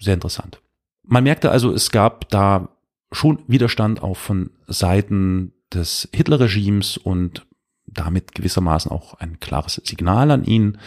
[0.00, 0.60] sehr interessant.
[1.06, 2.70] Man merkte also, es gab da
[3.12, 7.46] schon Widerstand auch von Seiten des Hitler-Regimes und
[7.92, 10.78] damit gewissermaßen auch ein klares Signal an ihn.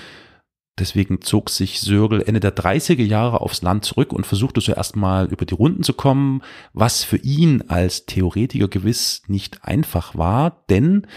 [0.79, 5.27] Deswegen zog sich Sörgel Ende der 30er Jahre aufs Land zurück und versuchte so erstmal
[5.27, 6.41] über die Runden zu kommen,
[6.73, 11.07] was für ihn als Theoretiker gewiss nicht einfach war, denn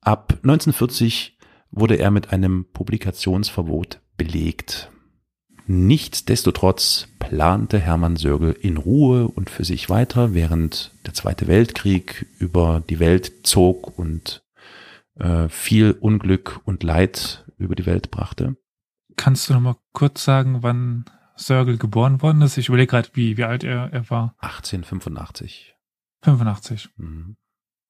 [0.00, 1.38] ab 1940
[1.70, 4.90] wurde er mit einem Publikationsverbot belegt.
[5.70, 12.82] Nichtsdestotrotz plante Hermann Sörgel in Ruhe und für sich weiter, während der Zweite Weltkrieg über
[12.88, 14.40] die Welt zog und
[15.18, 18.56] äh, viel Unglück und Leid über die Welt brachte.
[19.16, 21.04] Kannst du noch mal kurz sagen, wann
[21.36, 22.56] Sörgel geboren worden ist?
[22.56, 24.34] Ich überlege gerade, wie, wie alt er, er war.
[24.38, 25.74] 1885.
[26.22, 26.90] 85.
[26.96, 27.36] Mhm.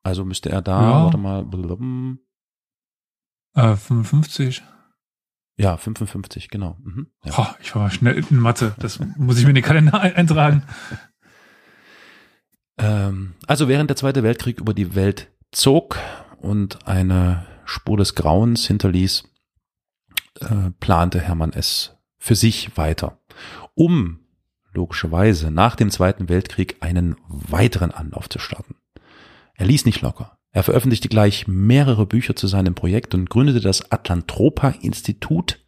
[0.02, 1.04] Also müsste er da, ja.
[1.04, 2.20] warte mal, blum.
[3.54, 4.62] Äh, 55.
[5.56, 6.78] Ja, 55, genau.
[6.82, 7.08] Mhm.
[7.24, 7.32] Ja.
[7.36, 8.74] Oh, ich war mal schnell in Mathe.
[8.78, 10.62] Das muss ich mir in den Kalender eintragen.
[12.78, 15.98] Ähm, also während der Zweite Weltkrieg über die Welt zog
[16.38, 19.24] und eine Spur des Grauens hinterließ,
[20.40, 23.18] äh, plante Hermann es für sich weiter,
[23.74, 24.20] um
[24.72, 28.76] logischerweise nach dem Zweiten Weltkrieg einen weiteren Anlauf zu starten.
[29.54, 30.38] Er ließ nicht locker.
[30.50, 35.60] Er veröffentlichte gleich mehrere Bücher zu seinem Projekt und gründete das Atlantropa-Institut.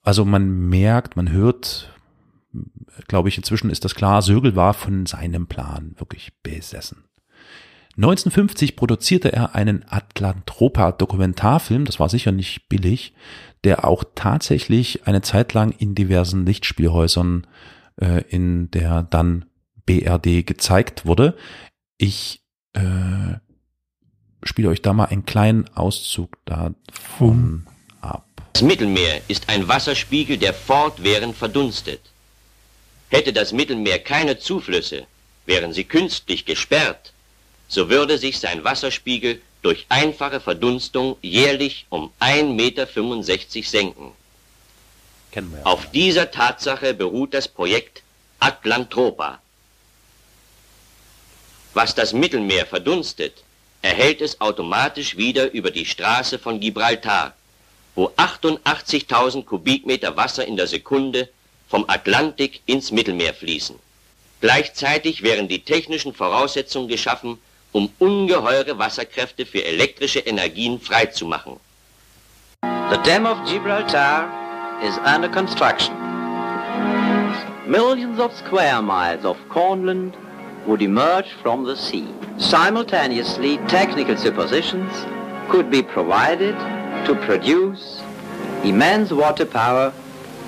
[0.00, 1.92] Also man merkt, man hört,
[3.06, 7.04] glaube ich, inzwischen ist das klar, Sögel war von seinem Plan wirklich besessen.
[7.96, 13.12] 1950 produzierte er einen Atlantropa-Dokumentarfilm, das war sicher nicht billig,
[13.64, 17.46] der auch tatsächlich eine Zeit lang in diversen Lichtspielhäusern
[18.00, 19.44] äh, in der dann
[19.84, 21.36] BRD gezeigt wurde.
[21.98, 23.36] Ich äh,
[24.42, 27.66] spiele euch da mal einen kleinen Auszug davon
[28.00, 28.26] ab.
[28.54, 32.00] Das Mittelmeer ist ein Wasserspiegel, der fortwährend verdunstet.
[33.10, 35.06] Hätte das Mittelmeer keine Zuflüsse,
[35.44, 37.11] wären sie künstlich gesperrt,
[37.72, 42.86] so würde sich sein Wasserspiegel durch einfache Verdunstung jährlich um 1,65 Meter
[43.66, 44.12] senken.
[45.64, 48.02] Auf dieser Tatsache beruht das Projekt
[48.40, 49.40] Atlantropa.
[51.72, 53.42] Was das Mittelmeer verdunstet,
[53.80, 57.34] erhält es automatisch wieder über die Straße von Gibraltar,
[57.94, 61.30] wo 88.000 Kubikmeter Wasser in der Sekunde
[61.70, 63.78] vom Atlantik ins Mittelmeer fließen.
[64.42, 67.38] Gleichzeitig wären die technischen Voraussetzungen geschaffen,
[67.72, 71.58] um ungeheure Wasserkräfte für elektrische Energien freizumachen.
[72.62, 74.28] The Dam of Gibraltar
[74.82, 75.94] is under construction.
[77.66, 80.14] Millions of square miles of cornland
[80.66, 82.06] would emerge from the sea.
[82.38, 84.92] Simultaneously, technical suppositions
[85.48, 86.54] could be provided
[87.06, 88.02] to produce
[88.64, 89.92] immense water power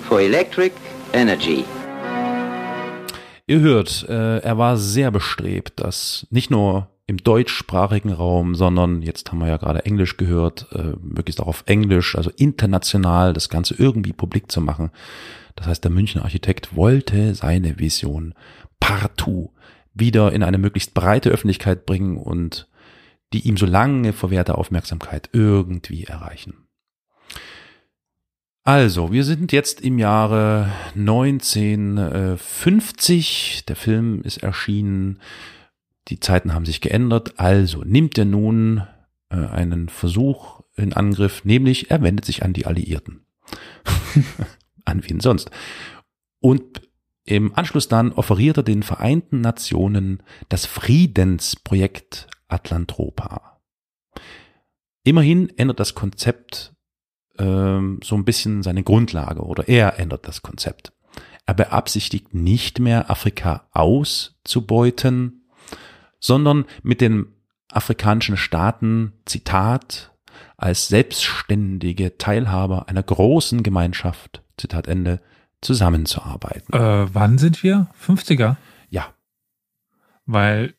[0.02, 0.72] for electric
[1.12, 1.64] energy.
[3.46, 9.30] Ihr hört, äh, er war sehr bestrebt, dass nicht nur im deutschsprachigen Raum, sondern jetzt
[9.30, 13.74] haben wir ja gerade Englisch gehört, äh, möglichst auch auf Englisch, also international das Ganze
[13.74, 14.90] irgendwie publik zu machen.
[15.54, 18.34] Das heißt, der Münchner Architekt wollte seine Vision
[18.80, 19.50] partout
[19.92, 22.68] wieder in eine möglichst breite Öffentlichkeit bringen und
[23.32, 26.64] die ihm so lange verwehrte Aufmerksamkeit irgendwie erreichen.
[28.66, 33.66] Also, wir sind jetzt im Jahre 1950.
[33.68, 35.20] Der Film ist erschienen.
[36.08, 38.82] Die Zeiten haben sich geändert, also nimmt er nun
[39.30, 43.24] äh, einen Versuch in Angriff, nämlich er wendet sich an die Alliierten.
[44.84, 45.50] an wen sonst?
[46.40, 46.82] Und
[47.24, 53.60] im Anschluss dann offeriert er den Vereinten Nationen das Friedensprojekt Atlantropa.
[55.04, 56.74] Immerhin ändert das Konzept
[57.38, 60.92] ähm, so ein bisschen seine Grundlage oder er ändert das Konzept.
[61.46, 65.43] Er beabsichtigt nicht mehr Afrika auszubeuten,
[66.24, 67.26] sondern mit den
[67.70, 70.10] afrikanischen Staaten, Zitat,
[70.56, 75.20] als selbstständige Teilhaber einer großen Gemeinschaft, Zitat Ende,
[75.60, 76.72] zusammenzuarbeiten.
[76.74, 77.88] Äh, wann sind wir?
[78.02, 78.56] 50er?
[78.88, 79.12] Ja.
[80.24, 80.72] Weil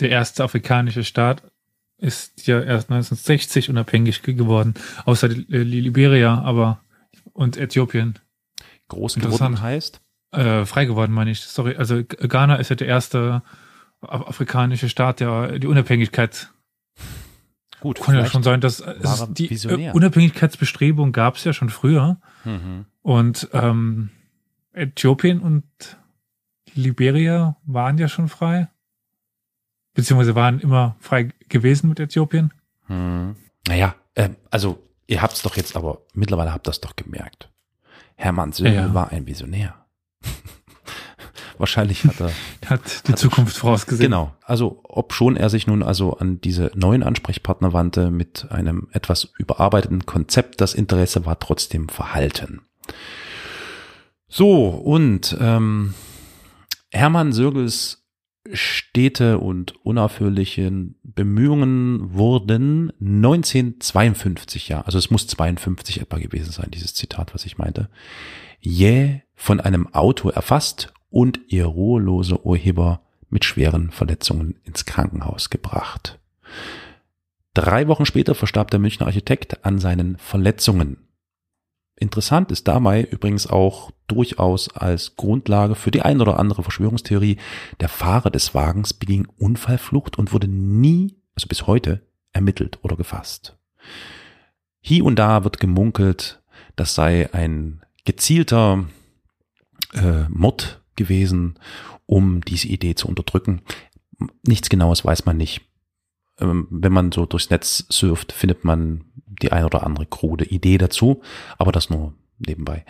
[0.00, 1.42] der erste afrikanische Staat
[1.98, 4.74] ist ja erst 1960 unabhängig geworden,
[5.04, 6.80] außer Liberia, aber
[7.34, 8.18] und Äthiopien.
[8.88, 10.00] Groß geworden heißt?
[10.32, 11.40] Äh, frei geworden, meine ich.
[11.42, 13.42] Sorry, also Ghana ist ja der erste
[14.08, 16.50] afrikanische Staat, der die Unabhängigkeit
[17.80, 19.94] Gut, kann ja schon sein, dass es, die visionär.
[19.94, 22.18] Unabhängigkeitsbestrebung gab es ja schon früher.
[22.44, 22.86] Mhm.
[23.02, 24.08] Und ähm,
[24.72, 25.64] Äthiopien und
[26.74, 28.68] Liberia waren ja schon frei.
[29.92, 32.54] Beziehungsweise waren immer frei gewesen mit Äthiopien.
[32.88, 33.36] Mhm.
[33.68, 37.50] Naja, äh, also ihr habt es doch jetzt aber, mittlerweile habt ihr es doch gemerkt.
[38.16, 38.94] Hermann Söhne ja.
[38.94, 39.74] war ein Visionär.
[41.58, 42.30] Wahrscheinlich hat er
[42.70, 44.10] hat die hat Zukunft vorausgesehen.
[44.10, 44.34] Genau.
[44.42, 49.32] Also ob schon er sich nun also an diese neuen Ansprechpartner wandte mit einem etwas
[49.38, 52.62] überarbeiteten Konzept, das Interesse war trotzdem verhalten.
[54.28, 55.94] So und ähm,
[56.90, 58.04] Hermann Sörgels
[58.52, 66.94] stete und unaufhörlichen Bemühungen wurden 1952, ja, also es muss 52 etwa gewesen sein, dieses
[66.94, 67.88] Zitat, was ich meinte,
[68.60, 73.00] jäh von einem Auto erfasst und ihr ruhelose Urheber
[73.30, 76.18] mit schweren Verletzungen ins Krankenhaus gebracht.
[77.54, 80.96] Drei Wochen später verstarb der Münchner Architekt an seinen Verletzungen.
[81.94, 87.36] Interessant ist dabei übrigens auch durchaus als Grundlage für die ein oder andere Verschwörungstheorie,
[87.78, 93.56] der Fahrer des Wagens beging Unfallflucht und wurde nie, also bis heute, ermittelt oder gefasst.
[94.80, 96.42] Hier und da wird gemunkelt,
[96.74, 98.86] das sei ein gezielter
[99.92, 101.58] äh, Mord gewesen,
[102.06, 103.62] um diese Idee zu unterdrücken.
[104.46, 105.62] Nichts Genaues weiß man nicht.
[106.38, 110.78] Ähm, wenn man so durchs Netz surft, findet man die ein oder andere krude Idee
[110.78, 111.22] dazu,
[111.58, 112.84] aber das nur nebenbei.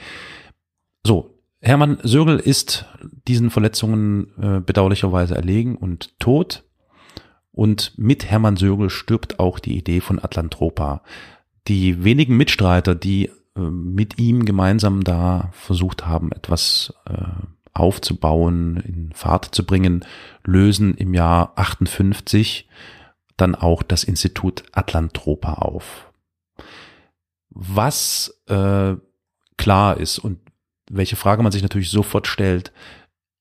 [1.06, 2.86] So, Hermann Sögel ist
[3.26, 6.64] diesen Verletzungen äh, bedauerlicherweise erlegen und tot.
[7.52, 11.02] Und mit Hermann Sögel stirbt auch die Idee von Atlantropa.
[11.68, 19.12] Die wenigen Mitstreiter, die äh, mit ihm gemeinsam da versucht haben, etwas äh, aufzubauen, in
[19.12, 20.04] Fahrt zu bringen,
[20.44, 22.68] lösen im Jahr 58
[23.36, 26.12] dann auch das Institut Atlantropa auf.
[27.50, 28.94] Was äh,
[29.56, 30.38] klar ist und
[30.90, 32.72] welche Frage man sich natürlich sofort stellt,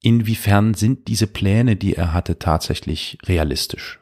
[0.02, 4.00] inwiefern sind diese Pläne, die er hatte, tatsächlich realistisch?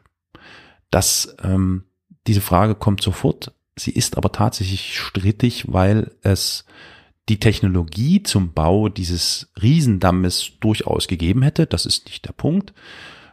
[0.90, 1.84] Das, ähm,
[2.26, 3.52] diese Frage kommt sofort.
[3.76, 6.64] Sie ist aber tatsächlich strittig, weil es
[7.28, 11.66] die Technologie zum Bau dieses Riesendammes durchaus gegeben hätte.
[11.66, 12.72] Das ist nicht der Punkt.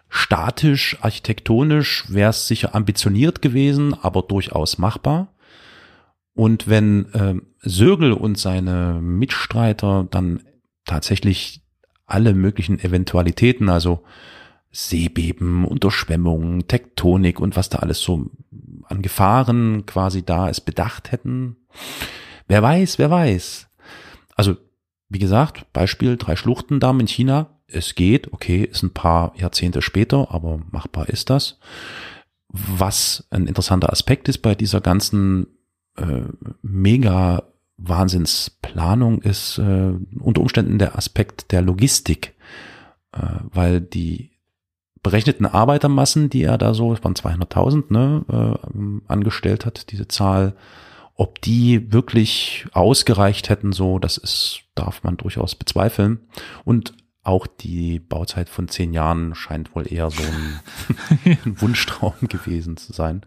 [0.09, 5.33] Statisch, architektonisch wäre es sicher ambitioniert gewesen, aber durchaus machbar.
[6.33, 10.41] Und wenn äh, Sögel und seine Mitstreiter dann
[10.85, 11.63] tatsächlich
[12.05, 14.03] alle möglichen Eventualitäten, also
[14.71, 18.29] Seebeben, Unterschwemmungen, Tektonik und was da alles so
[18.83, 21.57] an Gefahren quasi da ist, bedacht hätten.
[22.47, 23.68] Wer weiß, wer weiß.
[24.39, 24.55] Also,
[25.09, 27.59] wie gesagt, Beispiel drei Schluchtendamm in China.
[27.67, 31.59] Es geht, okay, ist ein paar Jahrzehnte später, aber machbar ist das.
[32.47, 35.47] Was ein interessanter Aspekt ist bei dieser ganzen
[35.97, 36.21] äh,
[36.61, 37.43] mega
[37.75, 42.33] Wahnsinnsplanung ist äh, unter Umständen der Aspekt der Logistik,
[43.11, 44.31] äh, weil die
[45.03, 50.55] berechneten Arbeitermassen, die er da so, es waren 200.000, ne, äh, angestellt hat, diese Zahl,
[51.19, 56.19] ob die wirklich ausgereicht hätten, so, das ist, darf man durchaus bezweifeln.
[56.63, 56.93] Und
[57.23, 60.61] auch die Bauzeit von zehn Jahren scheint wohl eher so ein,
[61.45, 63.25] ein Wunschtraum gewesen zu sein.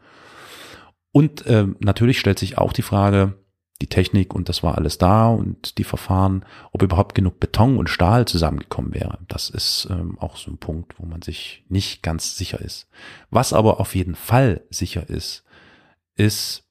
[1.12, 3.34] Und äh, natürlich stellt sich auch die Frage,
[3.82, 7.90] die Technik und das war alles da und die Verfahren, ob überhaupt genug Beton und
[7.90, 9.18] Stahl zusammengekommen wäre.
[9.28, 12.88] Das ist ähm, auch so ein Punkt, wo man sich nicht ganz sicher ist.
[13.28, 15.44] Was aber auf jeden Fall sicher ist,
[16.14, 16.64] ist,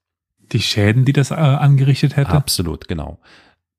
[0.51, 2.31] die Schäden, die das äh, angerichtet hätte?
[2.31, 3.19] Absolut, genau.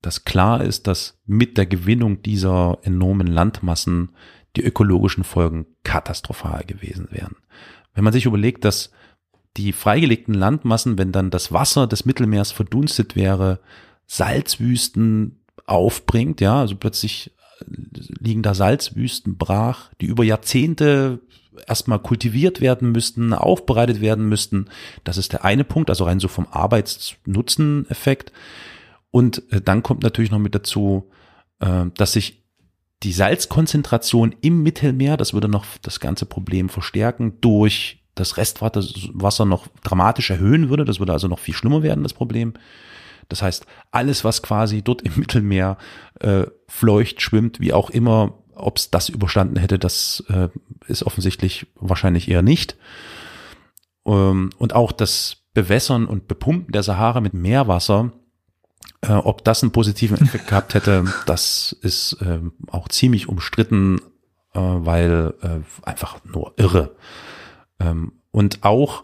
[0.01, 4.09] Das klar ist, dass mit der Gewinnung dieser enormen Landmassen
[4.55, 7.35] die ökologischen Folgen katastrophal gewesen wären.
[7.93, 8.91] Wenn man sich überlegt, dass
[9.57, 13.59] die freigelegten Landmassen, wenn dann das Wasser des Mittelmeers verdunstet wäre,
[14.05, 17.31] Salzwüsten aufbringt, ja, also plötzlich
[17.65, 21.21] liegen da Salzwüsten brach, die über Jahrzehnte
[21.67, 24.65] erstmal kultiviert werden müssten, aufbereitet werden müssten.
[25.03, 28.31] Das ist der eine Punkt, also rein so vom Arbeitsnutzen-Effekt.
[29.11, 31.09] Und äh, dann kommt natürlich noch mit dazu,
[31.59, 32.43] äh, dass sich
[33.03, 39.67] die Salzkonzentration im Mittelmeer, das würde noch das ganze Problem verstärken, durch das Restwasser noch
[39.83, 40.85] dramatisch erhöhen würde.
[40.85, 42.53] Das würde also noch viel schlimmer werden, das Problem.
[43.29, 45.77] Das heißt, alles, was quasi dort im Mittelmeer
[46.19, 50.49] äh, fleucht, schwimmt, wie auch immer, ob es das überstanden hätte, das äh,
[50.87, 52.75] ist offensichtlich wahrscheinlich eher nicht.
[54.05, 58.11] Ähm, und auch das Bewässern und Bepumpen der Sahara mit Meerwasser,
[59.01, 63.99] äh, ob das einen positiven Effekt gehabt hätte, das ist äh, auch ziemlich umstritten,
[64.53, 66.95] äh, weil äh, einfach nur irre.
[67.79, 69.03] Ähm, und auch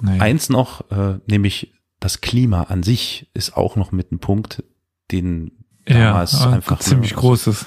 [0.00, 0.18] nee.
[0.18, 4.62] eins noch, äh, nämlich das Klima an sich ist auch noch mit einem Punkt,
[5.10, 5.52] den
[5.86, 7.66] damals ja, einfach ziemlich großes.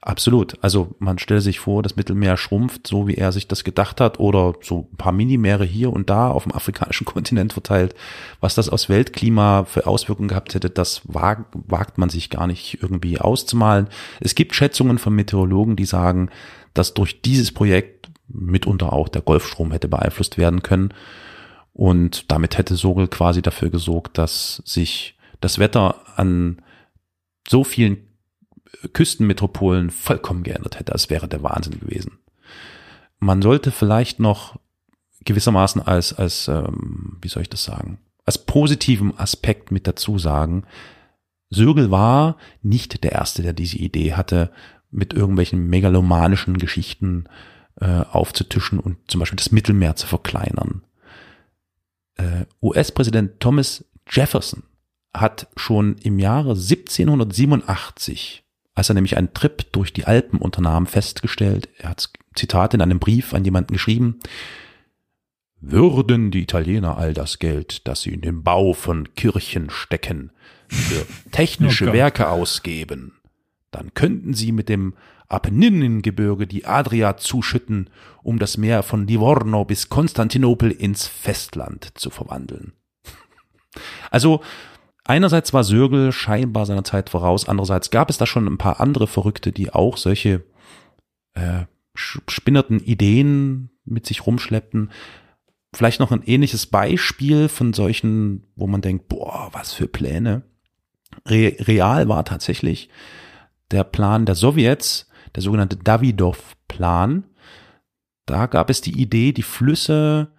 [0.00, 0.62] Absolut.
[0.62, 4.18] Also man stelle sich vor, das Mittelmeer schrumpft, so wie er sich das gedacht hat,
[4.20, 7.94] oder so ein paar Minimeere hier und da auf dem afrikanischen Kontinent verteilt.
[8.40, 12.82] Was das aus Weltklima für Auswirkungen gehabt hätte, das wagt, wagt man sich gar nicht
[12.82, 13.88] irgendwie auszumalen.
[14.20, 16.30] Es gibt Schätzungen von Meteorologen, die sagen,
[16.74, 20.92] dass durch dieses Projekt mitunter auch der Golfstrom hätte beeinflusst werden können.
[21.72, 26.62] Und damit hätte Sogel quasi dafür gesorgt, dass sich das Wetter an
[27.48, 28.13] so vielen
[28.92, 30.92] Küstenmetropolen vollkommen geändert hätte.
[30.92, 32.18] Das wäre der Wahnsinn gewesen.
[33.18, 34.58] Man sollte vielleicht noch
[35.24, 40.64] gewissermaßen als, als ähm, wie soll ich das sagen, als positiven Aspekt mit dazu sagen,
[41.50, 44.50] Sögel war nicht der Erste, der diese Idee hatte,
[44.90, 47.24] mit irgendwelchen megalomanischen Geschichten
[47.80, 50.82] äh, aufzutischen und zum Beispiel das Mittelmeer zu verkleinern.
[52.16, 54.62] Äh, US-Präsident Thomas Jefferson
[55.12, 58.43] hat schon im Jahre 1787
[58.74, 62.98] als er nämlich einen Trip durch die Alpen unternahm, festgestellt, er hat Zitat in einem
[62.98, 64.18] Brief an jemanden geschrieben,
[65.60, 70.32] würden die Italiener all das Geld, das sie in den Bau von Kirchen stecken,
[70.68, 73.12] für technische oh Werke ausgeben,
[73.70, 74.94] dann könnten sie mit dem
[75.28, 77.90] Apenninengebirge die Adria zuschütten,
[78.22, 82.72] um das Meer von Livorno bis Konstantinopel ins Festland zu verwandeln.
[84.10, 84.40] Also
[85.04, 89.06] Einerseits war Sörgel scheinbar seiner Zeit voraus, andererseits gab es da schon ein paar andere
[89.06, 90.44] Verrückte, die auch solche
[91.34, 94.90] äh, spinnerten Ideen mit sich rumschleppten.
[95.74, 100.42] Vielleicht noch ein ähnliches Beispiel von solchen, wo man denkt, boah, was für Pläne.
[101.26, 102.88] Re real war tatsächlich
[103.70, 107.24] der Plan der Sowjets, der sogenannte Davidoff-Plan.
[108.26, 110.32] Da gab es die Idee, die Flüsse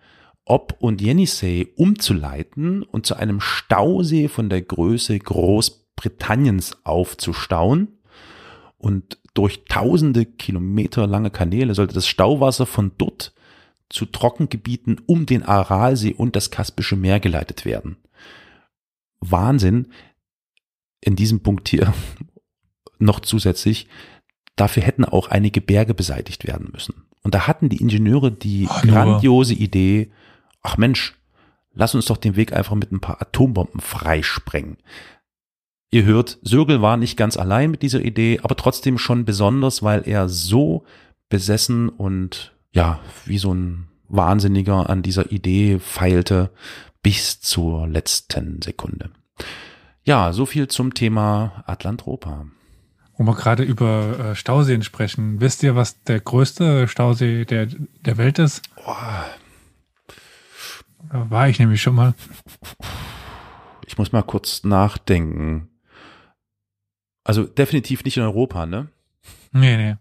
[0.46, 7.98] ob und Jenisei umzuleiten und zu einem Stausee von der Größe Großbritanniens aufzustauen.
[8.78, 13.34] Und durch tausende Kilometer lange Kanäle sollte das Stauwasser von dort
[13.90, 17.98] zu Trockengebieten um den Aralsee und das Kaspische Meer geleitet werden.
[19.20, 19.88] Wahnsinn.
[21.02, 21.94] In diesem Punkt hier
[23.00, 23.88] noch zusätzlich,
[24.56, 27.06] dafür hätten auch einige Berge beseitigt werden müssen.
[27.24, 30.12] Und da hatten die Ingenieure die oh, grandiose Idee,
[30.66, 31.16] ach Mensch,
[31.74, 34.78] lass uns doch den Weg einfach mit ein paar Atombomben freisprengen.
[35.92, 40.08] Ihr hört, Sögel war nicht ganz allein mit dieser Idee, aber trotzdem schon besonders, weil
[40.08, 40.84] er so
[41.30, 46.52] besessen und ja, wie so ein Wahnsinniger an dieser Idee feilte
[47.02, 49.12] bis zur letzten Sekunde.
[50.04, 52.48] Ja, so viel zum Thema Atlantropa.
[53.18, 58.18] Wo wir gerade über äh, Stauseen sprechen, wisst ihr, was der größte Stausee der, der
[58.18, 58.64] Welt ist?
[58.86, 58.94] Oh,
[61.12, 62.14] da war ich nämlich schon mal.
[63.88, 65.70] Ich muss mal kurz nachdenken.
[67.24, 68.90] Also definitiv nicht in Europa, ne?
[69.52, 69.96] Nee, nee.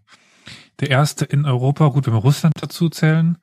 [0.79, 3.37] Der erste in Europa, gut, wenn wir Russland dazu zählen,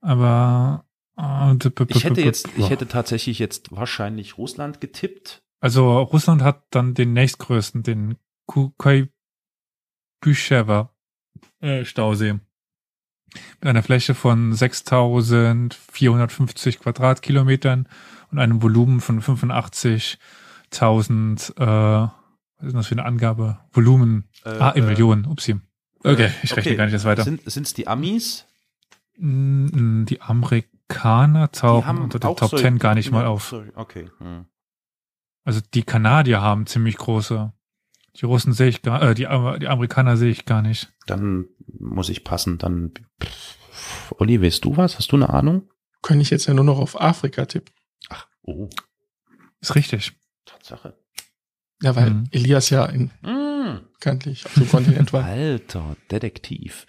[0.00, 0.84] aber
[1.18, 1.56] äh,
[1.88, 5.42] ich hätte jetzt, ich hätte tatsächlich jetzt wahrscheinlich Russland getippt.
[5.60, 10.94] Also Russland hat dann den nächstgrößten, den Kukai-Büschewa
[11.60, 12.38] äh, Stausee
[13.60, 17.88] mit einer Fläche von 6450 Quadratkilometern
[18.30, 22.08] und einem Volumen von 85.000, äh,
[22.58, 23.58] was ist das für eine Angabe?
[23.72, 25.56] Volumen, äh, ah, in äh, Millionen, upsie.
[26.04, 26.76] Okay, ich rechne okay.
[26.76, 27.24] gar nicht jetzt weiter.
[27.24, 28.46] Sind es die Amis?
[29.16, 33.52] Die Amerikaner tauchen unter den Top so 10 gar nicht mal auf.
[33.74, 34.08] Okay.
[34.18, 34.44] Hm.
[35.44, 37.52] Also die Kanadier haben ziemlich große.
[38.16, 40.92] Die Russen sehe ich gar, äh, die, die Amerikaner sehe ich gar nicht.
[41.06, 41.46] Dann
[41.78, 42.58] muss ich passen.
[42.58, 42.92] Dann,
[44.18, 44.98] Olli, weißt du was?
[44.98, 45.70] Hast du eine Ahnung?
[46.02, 47.74] Könnte ich jetzt ja nur noch auf Afrika tippen.
[48.08, 48.68] Ach, oh.
[49.60, 50.12] Ist richtig.
[50.44, 50.96] Tatsache.
[51.82, 52.28] Ja, weil mhm.
[52.30, 53.80] Elias ja in mhm.
[53.94, 55.24] bekanntlich so Kontinent war.
[55.26, 56.86] Alter, Detektiv.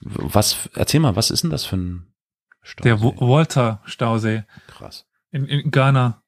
[0.00, 2.14] Was, erzähl mal, was ist denn das für ein
[2.62, 2.88] Stausee?
[2.88, 4.44] Der Walter-Stausee.
[4.66, 5.06] Krass.
[5.30, 6.22] In, in Ghana.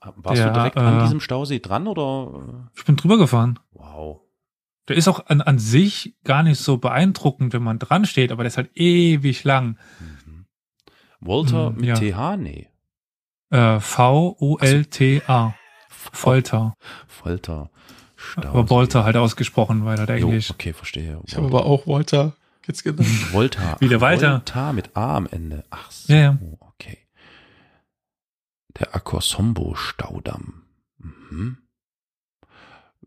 [0.00, 2.70] Warst der, du direkt äh, an diesem Stausee dran oder?
[2.76, 3.58] Ich bin drüber gefahren.
[3.72, 4.25] Wow.
[4.88, 8.44] Der ist auch an, an sich gar nicht so beeindruckend, wenn man dran steht, aber
[8.44, 9.78] der ist halt ewig lang.
[10.00, 10.46] Mhm.
[11.20, 11.94] Walter mhm, mit ja.
[11.94, 12.36] TH?
[12.38, 12.68] Nee.
[13.50, 15.54] Äh, V-O-L-T-A.
[15.88, 16.74] Folter.
[17.06, 17.70] Folter.
[18.36, 20.50] Aber Volta halt ausgesprochen, weil halt Englisch.
[20.50, 21.20] Okay, verstehe.
[21.26, 22.34] Ich habe aber auch Volta
[22.66, 23.32] jetzt genannt.
[23.32, 23.76] Volta.
[23.80, 24.32] Wieder weiter.
[24.32, 25.64] Volta mit A am Ende.
[25.70, 26.38] Ach so, ja, ja.
[26.60, 26.98] okay.
[28.78, 30.62] Der Akosombo-Staudamm.
[30.98, 31.58] Mhm.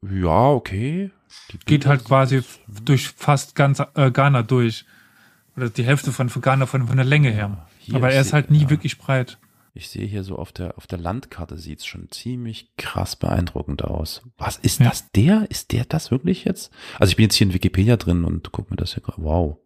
[0.02, 1.12] Ja, okay.
[1.52, 4.86] Die Geht halt quasi durch fast ganz äh, Ghana durch.
[5.56, 7.68] Oder die Hälfte von, von Ghana von, von der Länge her.
[7.86, 8.70] Ja, Aber er ist halt nie ja.
[8.70, 9.38] wirklich breit.
[9.74, 13.84] Ich sehe hier so auf der, auf der Landkarte sieht es schon ziemlich krass beeindruckend
[13.84, 14.24] aus.
[14.38, 14.90] Was ist ja.
[14.90, 15.50] das der?
[15.50, 16.72] Ist der das wirklich jetzt?
[17.00, 19.22] Also ich bin jetzt hier in Wikipedia drin und guck mir das hier gerade.
[19.22, 19.58] Wow.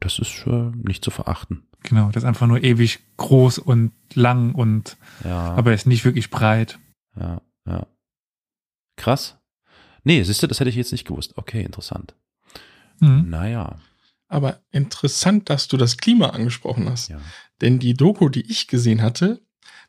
[0.00, 1.64] Das ist äh, nicht zu verachten.
[1.82, 5.52] Genau, das ist einfach nur ewig groß und lang und ja.
[5.52, 6.78] aber er ist nicht wirklich breit.
[7.18, 7.86] Ja, ja.
[8.96, 9.37] Krass.
[10.08, 11.34] Nee, siehst du, das hätte ich jetzt nicht gewusst.
[11.36, 12.14] Okay, interessant.
[12.98, 13.28] Mhm.
[13.28, 13.76] Naja.
[14.26, 17.10] Aber interessant, dass du das Klima angesprochen hast.
[17.10, 17.20] Ja.
[17.60, 19.42] Denn die Doku, die ich gesehen hatte,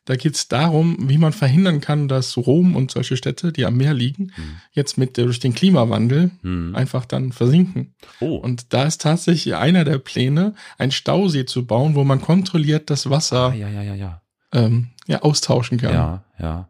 [0.04, 3.78] da geht es darum, wie man verhindern kann, dass Rom und solche Städte, die am
[3.78, 4.60] Meer liegen, hm.
[4.72, 6.74] jetzt mit durch den Klimawandel hm.
[6.74, 7.94] einfach dann versinken.
[8.20, 8.36] Oh.
[8.36, 13.08] Und da ist tatsächlich einer der Pläne, ein Stausee zu bauen, wo man kontrolliert das
[13.08, 14.22] Wasser ah, ja, ja, ja, ja.
[14.52, 15.94] Ähm, ja, austauschen kann.
[15.94, 16.69] Ja, ja.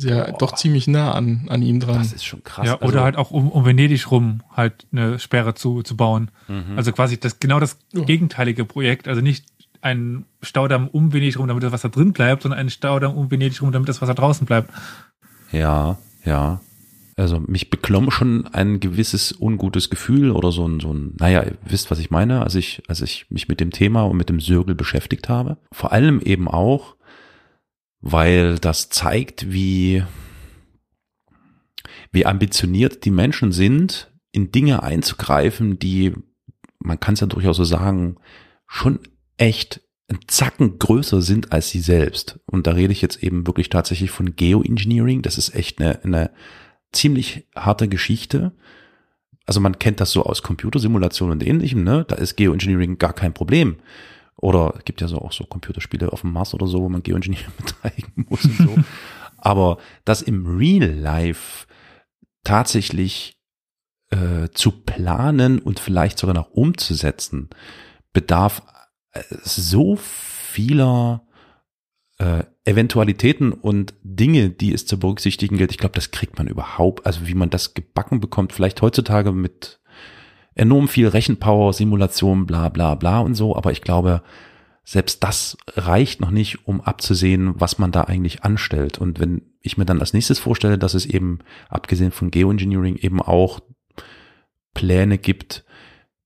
[0.00, 1.98] Ja, doch ziemlich nah an, an ihm dran.
[1.98, 2.66] Das ist schon krass.
[2.66, 6.30] Ja, oder also, halt auch um, um Venedig rum halt eine Sperre zu, zu bauen.
[6.46, 6.76] Mhm.
[6.76, 9.08] Also quasi das genau das gegenteilige Projekt.
[9.08, 9.44] Also nicht
[9.80, 13.60] ein Staudamm um Venedig rum, damit das Wasser drin bleibt, sondern ein Staudamm um Venedig
[13.60, 14.70] rum, damit das Wasser draußen bleibt.
[15.52, 16.60] Ja, ja.
[17.16, 21.58] Also mich beklomm schon ein gewisses ungutes Gefühl oder so ein, so ein, naja, ihr
[21.64, 24.38] wisst, was ich meine, als ich, als ich mich mit dem Thema und mit dem
[24.38, 25.58] Sörgel beschäftigt habe.
[25.72, 26.94] Vor allem eben auch,
[28.00, 30.04] weil das zeigt, wie,
[32.12, 36.14] wie ambitioniert die Menschen sind, in Dinge einzugreifen, die,
[36.78, 38.16] man kann es ja durchaus so sagen,
[38.66, 39.00] schon
[39.36, 42.40] echt ein Zacken größer sind als sie selbst.
[42.46, 45.22] Und da rede ich jetzt eben wirklich tatsächlich von Geoengineering.
[45.22, 46.30] Das ist echt eine, eine
[46.92, 48.52] ziemlich harte Geschichte.
[49.44, 52.04] Also man kennt das so aus Computersimulationen und ähnlichem, ne?
[52.08, 53.76] Da ist Geoengineering gar kein Problem.
[54.40, 57.02] Oder es gibt ja so auch so Computerspiele auf dem Mars oder so, wo man
[57.02, 58.76] Geoengineering betreiben muss und so.
[59.36, 61.66] Aber das im Real Life
[62.44, 63.36] tatsächlich
[64.10, 67.50] äh, zu planen und vielleicht sogar noch umzusetzen,
[68.12, 68.62] bedarf
[69.42, 71.26] so vieler
[72.18, 75.70] äh, Eventualitäten und Dinge, die es zu berücksichtigen gilt.
[75.70, 79.77] Ich glaube, das kriegt man überhaupt, also wie man das gebacken bekommt, vielleicht heutzutage mit
[80.58, 84.22] enorm viel Rechenpower, Simulation, bla bla bla und so, aber ich glaube,
[84.84, 88.98] selbst das reicht noch nicht, um abzusehen, was man da eigentlich anstellt.
[88.98, 93.20] Und wenn ich mir dann als nächstes vorstelle, dass es eben, abgesehen von Geoengineering, eben
[93.20, 93.60] auch
[94.72, 95.64] Pläne gibt,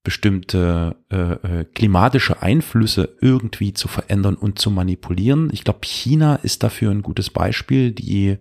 [0.04, 5.50] bestimmte äh, äh, klimatische Einflüsse irgendwie zu verändern und zu manipulieren.
[5.52, 8.38] Ich glaube, China ist dafür ein gutes Beispiel, die,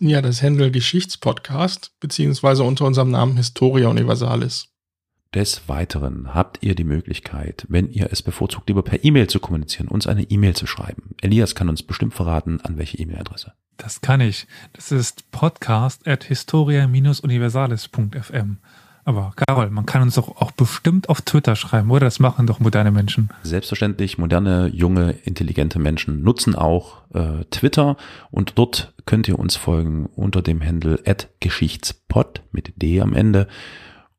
[0.02, 4.68] Ja, das Händel Geschichtspodcast, beziehungsweise unter unserem Namen Historia Universalis.
[5.35, 9.89] Des Weiteren habt ihr die Möglichkeit, wenn ihr es bevorzugt, lieber per E-Mail zu kommunizieren,
[9.89, 11.14] uns eine E-Mail zu schreiben.
[11.20, 13.52] Elias kann uns bestimmt verraten, an welche E-Mail-Adresse.
[13.77, 14.47] Das kann ich.
[14.72, 18.56] Das ist podcast at historia-universalis.fm.
[19.05, 22.06] Aber Carol, man kann uns doch auch bestimmt auf Twitter schreiben, oder?
[22.06, 23.31] Das machen doch moderne Menschen.
[23.43, 27.97] Selbstverständlich, moderne, junge, intelligente Menschen nutzen auch äh, Twitter
[28.31, 31.02] und dort könnt ihr uns folgen unter dem Handle
[31.40, 33.48] @geschichtspod mit D am Ende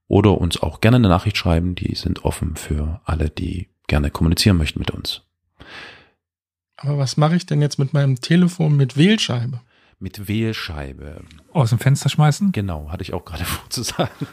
[0.08, 1.76] oder uns auch gerne eine Nachricht schreiben.
[1.76, 5.22] Die sind offen für alle, die gerne kommunizieren möchten mit uns.
[6.78, 9.62] Aber was mache ich denn jetzt mit meinem Telefon mit Wählscheibe?
[10.02, 11.22] Mit Wählscheibe.
[11.54, 12.52] Aus dem Fenster schmeißen?
[12.52, 14.28] Genau, hatte ich auch gerade vorzusagen.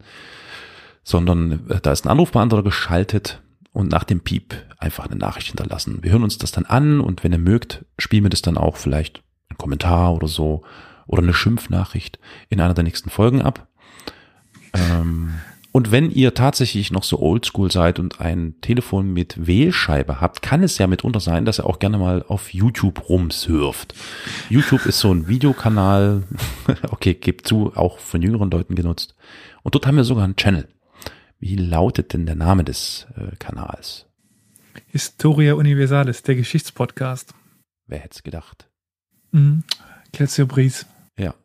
[1.03, 3.41] sondern äh, da ist ein Anrufbeantworter geschaltet
[3.73, 6.03] und nach dem Piep einfach eine Nachricht hinterlassen.
[6.03, 8.77] Wir hören uns das dann an und wenn ihr mögt, spielen wir das dann auch
[8.77, 10.63] vielleicht ein Kommentar oder so
[11.07, 12.19] oder eine Schimpfnachricht
[12.49, 13.67] in einer der nächsten Folgen ab.
[14.73, 15.35] Ähm,
[15.71, 20.63] und wenn ihr tatsächlich noch so oldschool seid und ein Telefon mit Wählscheibe habt, kann
[20.63, 23.93] es ja mitunter sein, dass ihr auch gerne mal auf YouTube rumsurft.
[24.49, 26.23] YouTube ist so ein Videokanal,
[26.91, 29.15] okay, gebt zu, auch von jüngeren Leuten genutzt.
[29.63, 30.67] Und dort haben wir sogar einen Channel.
[31.39, 34.05] Wie lautet denn der Name des äh, Kanals?
[34.87, 37.33] Historia Universalis, der Geschichtspodcast.
[37.85, 38.67] Wer hätte es gedacht?
[39.31, 39.63] Mhm.
[40.47, 40.87] Bries.
[41.17, 41.35] Ja.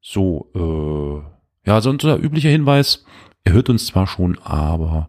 [0.00, 3.04] So, äh, ja, so unser üblicher Hinweis,
[3.46, 5.08] ihr hört uns zwar schon, aber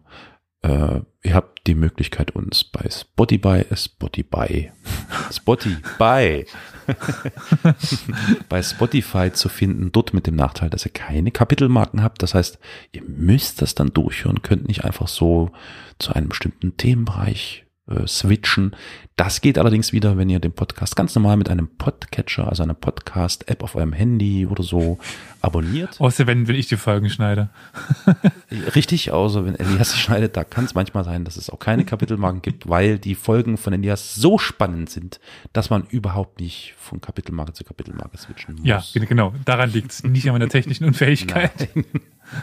[0.62, 4.70] äh, ihr habt die Möglichkeit, uns bei Spotify, Spotify,
[5.32, 6.46] Spotify,
[8.48, 12.22] bei Spotify zu finden, dort mit dem Nachteil, dass ihr keine Kapitelmarken habt.
[12.22, 12.58] Das heißt,
[12.92, 15.50] ihr müsst das dann durchhören, könnt nicht einfach so
[15.98, 18.74] zu einem bestimmten Themenbereich äh, switchen.
[19.16, 22.74] Das geht allerdings wieder, wenn ihr den Podcast ganz normal mit einem Podcatcher, also einer
[22.74, 24.98] Podcast-App auf eurem Handy oder so
[25.40, 26.00] abonniert.
[26.00, 27.48] Außer wenn, wenn ich die Folgen schneide.
[28.76, 31.84] Richtig, außer wenn Elias sie schneidet, da kann es manchmal sein, dass es auch keine
[31.84, 35.18] Kapitelmarken gibt, weil die Folgen von Elias so spannend sind,
[35.52, 38.66] dass man überhaupt nicht von Kapitelmarke zu Kapitelmarke switchen muss.
[38.66, 39.34] Ja, genau.
[39.44, 41.70] Daran liegt es nicht an meiner technischen Unfähigkeit.
[41.74, 41.84] Nein.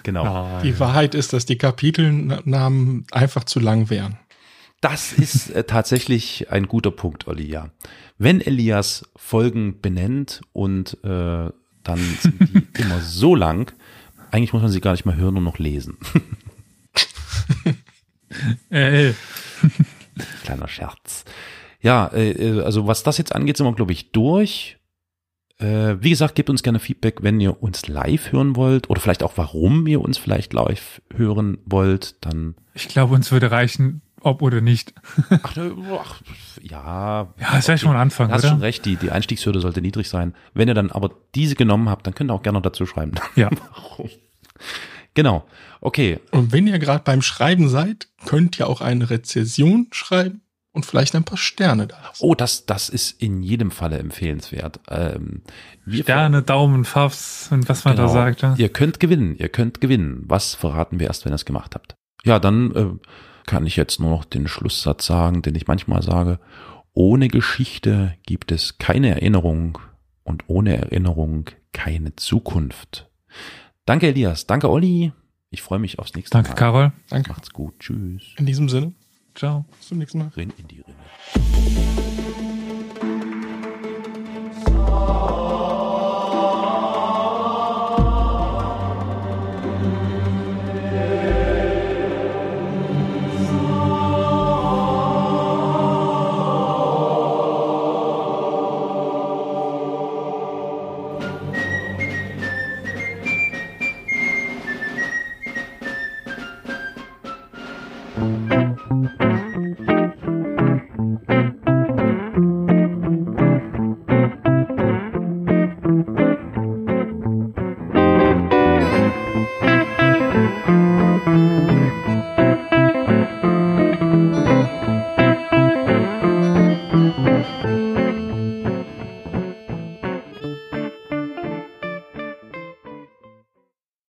[0.02, 0.24] Genau.
[0.24, 0.64] Nein.
[0.64, 4.18] Die Wahrheit ist, dass die Kapitelnamen einfach zu lang wären.
[4.82, 7.72] Das ist äh, tatsächlich ein guter Punkt, Olli, ja.
[8.18, 11.50] Wenn Elias Folgen benennt und äh,
[11.84, 13.74] dann sind die immer so lang,
[14.32, 15.98] eigentlich muss man sie gar nicht mehr hören, nur noch lesen.
[18.70, 19.14] äh.
[20.44, 21.26] Kleiner Scherz.
[21.82, 24.78] Ja, äh, äh, also was das jetzt angeht, sind wir, glaube ich, durch.
[25.58, 29.24] Äh, wie gesagt, gebt uns gerne Feedback, wenn ihr uns live hören wollt oder vielleicht
[29.24, 32.16] auch, warum ihr uns vielleicht live hören wollt.
[32.26, 32.56] Dann.
[32.74, 34.94] Ich glaube, uns würde reichen, ob oder nicht.
[35.30, 36.22] Ach, ach
[36.62, 37.34] ja.
[37.40, 40.10] Ja, das wäre schon ein Anfang, Du hast schon recht, die, die Einstiegshürde sollte niedrig
[40.10, 40.34] sein.
[40.54, 43.14] Wenn ihr dann aber diese genommen habt, dann könnt ihr auch gerne noch dazu schreiben.
[43.36, 43.50] Ja.
[45.14, 45.46] genau.
[45.82, 46.20] Okay.
[46.32, 50.42] Und wenn ihr gerade beim Schreiben seid, könnt ihr auch eine Rezession schreiben
[50.72, 52.24] und vielleicht ein paar Sterne da lassen.
[52.24, 54.80] Oh, das, das ist in jedem Falle empfehlenswert.
[54.90, 55.42] Ähm,
[55.90, 58.08] Sterne, Daumen, Pfaffs und was man genau.
[58.08, 58.42] da sagt.
[58.42, 58.56] Ja.
[58.58, 60.24] Ihr könnt gewinnen, ihr könnt gewinnen.
[60.26, 61.96] Was verraten wir erst, wenn ihr es gemacht habt?
[62.24, 63.10] Ja, dann äh,
[63.46, 66.40] kann ich jetzt nur noch den Schlusssatz sagen, den ich manchmal sage.
[66.94, 69.80] Ohne Geschichte gibt es keine Erinnerung
[70.24, 73.10] und ohne Erinnerung keine Zukunft.
[73.86, 75.12] Danke Elias, danke Olli.
[75.50, 76.56] Ich freue mich aufs nächste danke, Mal.
[76.56, 76.94] Danke Carol.
[77.10, 77.30] Danke.
[77.30, 77.80] Macht's gut.
[77.80, 78.24] Tschüss.
[78.38, 78.94] In diesem Sinne.
[79.36, 79.66] Ciao.
[79.78, 80.32] Bis zum nächsten Mal.
[80.36, 80.96] Rinn in die Rinne.